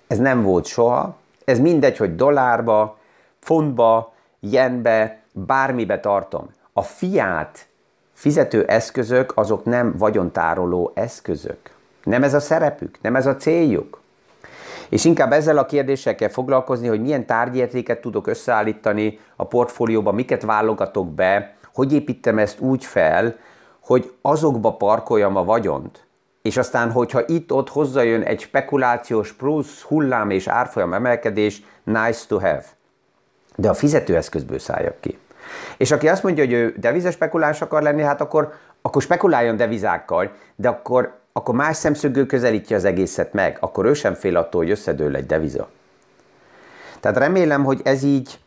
Ez 0.07 0.19
nem 0.19 0.43
volt 0.43 0.67
soha, 0.67 1.19
ez 1.45 1.59
mindegy, 1.59 1.97
hogy 1.97 2.15
dollárba, 2.15 2.99
fontba, 3.39 4.13
jenbe, 4.41 5.23
bármibe 5.33 6.01
tartom. 6.01 6.49
A 6.73 6.83
fiát 6.83 7.69
fizető 8.13 8.65
eszközök 8.65 9.33
azok 9.35 9.65
nem 9.65 9.95
vagyontároló 9.99 10.93
eszközök. 10.95 11.59
Nem 12.05 12.23
ez 12.23 12.35
a 12.35 12.41
szerepük, 12.41 12.99
nem 13.03 13.17
ez 13.17 13.27
a 13.27 13.37
céljuk. 13.37 14.01
És 14.89 15.05
inkább 15.05 15.33
ezzel 15.33 15.59
a 15.59 15.67
kérdéssel 15.67 16.15
kell 16.15 16.29
foglalkozni, 16.29 16.89
hogy 16.89 17.01
milyen 17.01 17.27
tárgyértéket 17.27 18.01
tudok 18.01 18.27
összeállítani 18.27 19.19
a 19.37 19.47
portfólióba, 19.47 20.13
miket 20.13 20.43
válogatok 20.43 21.15
be, 21.15 21.55
hogy 21.75 21.93
építem 21.93 22.39
ezt 22.39 22.61
úgy 22.61 22.85
fel, 22.85 23.37
hogy 23.81 24.13
azokba 24.23 24.73
parkoljam 24.73 25.37
a 25.37 25.45
vagyont. 25.45 26.07
És 26.43 26.57
aztán, 26.57 26.91
hogyha 26.93 27.23
itt-ott 27.27 27.69
hozzájön 27.69 28.23
egy 28.23 28.41
spekulációs 28.41 29.33
plusz 29.33 29.83
hullám 29.83 30.31
és 30.31 30.47
árfolyam 30.47 30.95
emelkedés, 30.95 31.63
nice 31.85 32.25
to 32.29 32.39
have. 32.39 32.65
De 33.57 33.69
a 33.69 33.75
fizetőeszközből 33.75 34.59
szálljak 34.59 35.01
ki. 35.01 35.19
És 35.77 35.91
aki 35.91 36.09
azt 36.09 36.23
mondja, 36.23 36.45
hogy 36.45 36.53
ő 36.53 36.75
devizaspekuláns 36.77 37.61
akar 37.61 37.83
lenni, 37.83 38.03
hát 38.03 38.21
akkor, 38.21 38.53
akkor 38.83 39.03
spekuláljon 39.03 39.57
devizákkal, 39.57 40.33
de 40.57 40.69
akkor, 40.69 41.19
akkor 41.33 41.55
más 41.55 41.77
szemszögő 41.77 42.27
közelítje 42.27 42.77
az 42.77 42.85
egészet 42.85 43.33
meg, 43.33 43.57
akkor 43.61 43.85
ő 43.85 43.95
sem 43.95 44.15
fél 44.15 44.37
attól, 44.37 44.61
hogy 44.61 44.71
összedől 44.71 45.17
egy 45.17 45.27
deviza. 45.27 45.69
Tehát 47.01 47.17
remélem, 47.17 47.65
hogy 47.65 47.81
ez 47.85 48.03
így, 48.03 48.39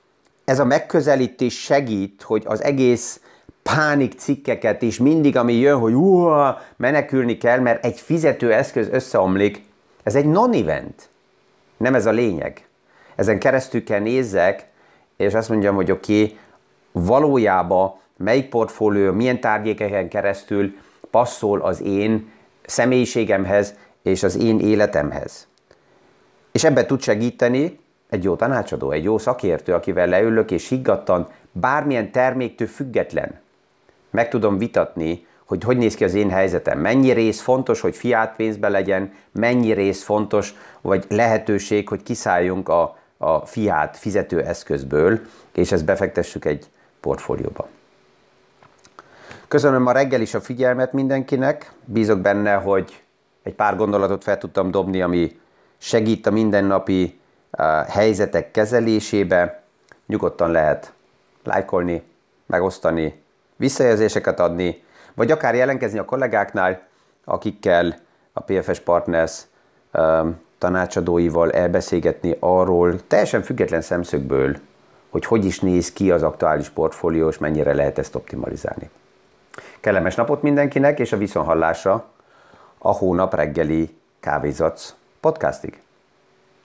ez 0.45 0.59
a 0.59 0.65
megközelítés 0.65 1.61
segít, 1.61 2.21
hogy 2.21 2.43
az 2.45 2.63
egész 2.63 3.19
pánik 3.63 4.13
cikkeket 4.13 4.81
is 4.81 4.97
mindig, 4.97 5.37
ami 5.37 5.53
jön, 5.53 5.79
hogy 5.79 5.93
uha, 5.93 6.61
menekülni 6.75 7.37
kell, 7.37 7.59
mert 7.59 7.85
egy 7.85 7.99
fizető 7.99 8.53
eszköz 8.53 8.87
összeomlik, 8.91 9.63
ez 10.03 10.15
egy 10.15 10.25
non-event. 10.25 11.09
Nem 11.77 11.95
ez 11.95 12.05
a 12.05 12.11
lényeg. 12.11 12.67
Ezen 13.15 13.39
keresztül 13.39 13.83
kell 13.83 13.99
nézzek, 13.99 14.65
és 15.17 15.33
azt 15.33 15.49
mondjam, 15.49 15.75
hogy 15.75 15.91
oké, 15.91 16.23
okay, 16.23 16.37
valójában 16.91 17.93
melyik 18.17 18.49
portfólió, 18.49 19.11
milyen 19.11 19.39
tárgyékeken 19.39 20.09
keresztül 20.09 20.75
passzol 21.11 21.61
az 21.61 21.81
én 21.81 22.31
személyiségemhez 22.65 23.75
és 24.01 24.23
az 24.23 24.37
én 24.37 24.59
életemhez. 24.59 25.47
És 26.51 26.63
ebbe 26.63 26.85
tud 26.85 27.01
segíteni 27.01 27.79
egy 28.09 28.23
jó 28.23 28.35
tanácsadó, 28.35 28.91
egy 28.91 29.03
jó 29.03 29.17
szakértő, 29.17 29.73
akivel 29.73 30.07
leülök 30.07 30.51
és 30.51 30.69
higgadtan, 30.69 31.29
bármilyen 31.51 32.11
terméktől 32.11 32.67
független, 32.67 33.41
meg 34.13 34.29
tudom 34.29 34.57
vitatni, 34.57 35.25
hogy 35.45 35.63
hogy 35.63 35.77
néz 35.77 35.95
ki 35.95 36.03
az 36.03 36.13
én 36.13 36.29
helyzetem, 36.29 36.79
mennyi 36.79 37.11
rész 37.11 37.41
fontos, 37.41 37.81
hogy 37.81 37.95
fiát 37.95 38.35
pénzbe 38.35 38.69
legyen, 38.69 39.13
mennyi 39.31 39.71
rész 39.71 40.03
fontos, 40.03 40.55
vagy 40.81 41.05
lehetőség, 41.09 41.87
hogy 41.87 42.03
kiszálljunk 42.03 42.69
a, 42.69 42.97
a 43.17 43.45
fiát 43.45 43.97
fizetőeszközből, 43.97 45.19
és 45.53 45.71
ezt 45.71 45.85
befektessük 45.85 46.45
egy 46.45 46.65
portfólióba. 46.99 47.67
Köszönöm 49.47 49.85
a 49.85 49.91
reggel 49.91 50.21
is 50.21 50.33
a 50.33 50.41
figyelmet 50.41 50.93
mindenkinek, 50.93 51.71
bízok 51.85 52.19
benne, 52.19 52.53
hogy 52.53 53.01
egy 53.43 53.53
pár 53.53 53.75
gondolatot 53.75 54.23
fel 54.23 54.37
tudtam 54.37 54.71
dobni, 54.71 55.01
ami 55.01 55.39
segít 55.77 56.27
a 56.27 56.31
mindennapi 56.31 57.19
helyzetek 57.87 58.51
kezelésébe. 58.51 59.63
Nyugodtan 60.05 60.51
lehet 60.51 60.93
lájkolni, 61.43 62.03
megosztani, 62.45 63.22
visszajelzéseket 63.55 64.39
adni, 64.39 64.83
vagy 65.13 65.31
akár 65.31 65.55
jelentkezni 65.55 65.99
a 65.99 66.05
kollégáknál, 66.05 66.81
akikkel 67.25 67.95
a 68.33 68.41
PFS 68.41 68.79
Partners 68.79 69.41
um, 69.93 70.41
tanácsadóival 70.57 71.51
elbeszélgetni 71.51 72.37
arról 72.39 73.07
teljesen 73.07 73.41
független 73.41 73.81
szemszögből, 73.81 74.57
hogy 75.09 75.25
hogy 75.25 75.45
is 75.45 75.59
néz 75.59 75.93
ki 75.93 76.11
az 76.11 76.23
aktuális 76.23 76.69
portfólió, 76.69 77.27
és 77.27 77.37
mennyire 77.37 77.73
lehet 77.73 77.97
ezt 77.97 78.15
optimalizálni. 78.15 78.89
Kellemes 79.79 80.15
napot 80.15 80.41
mindenkinek, 80.41 80.99
és 80.99 81.11
a 81.11 81.17
viszonhallásra 81.17 82.05
a 82.77 82.91
hónap 82.91 83.33
reggeli 83.33 83.97
kávézatsz 84.19 84.93
podcastig. 85.19 85.82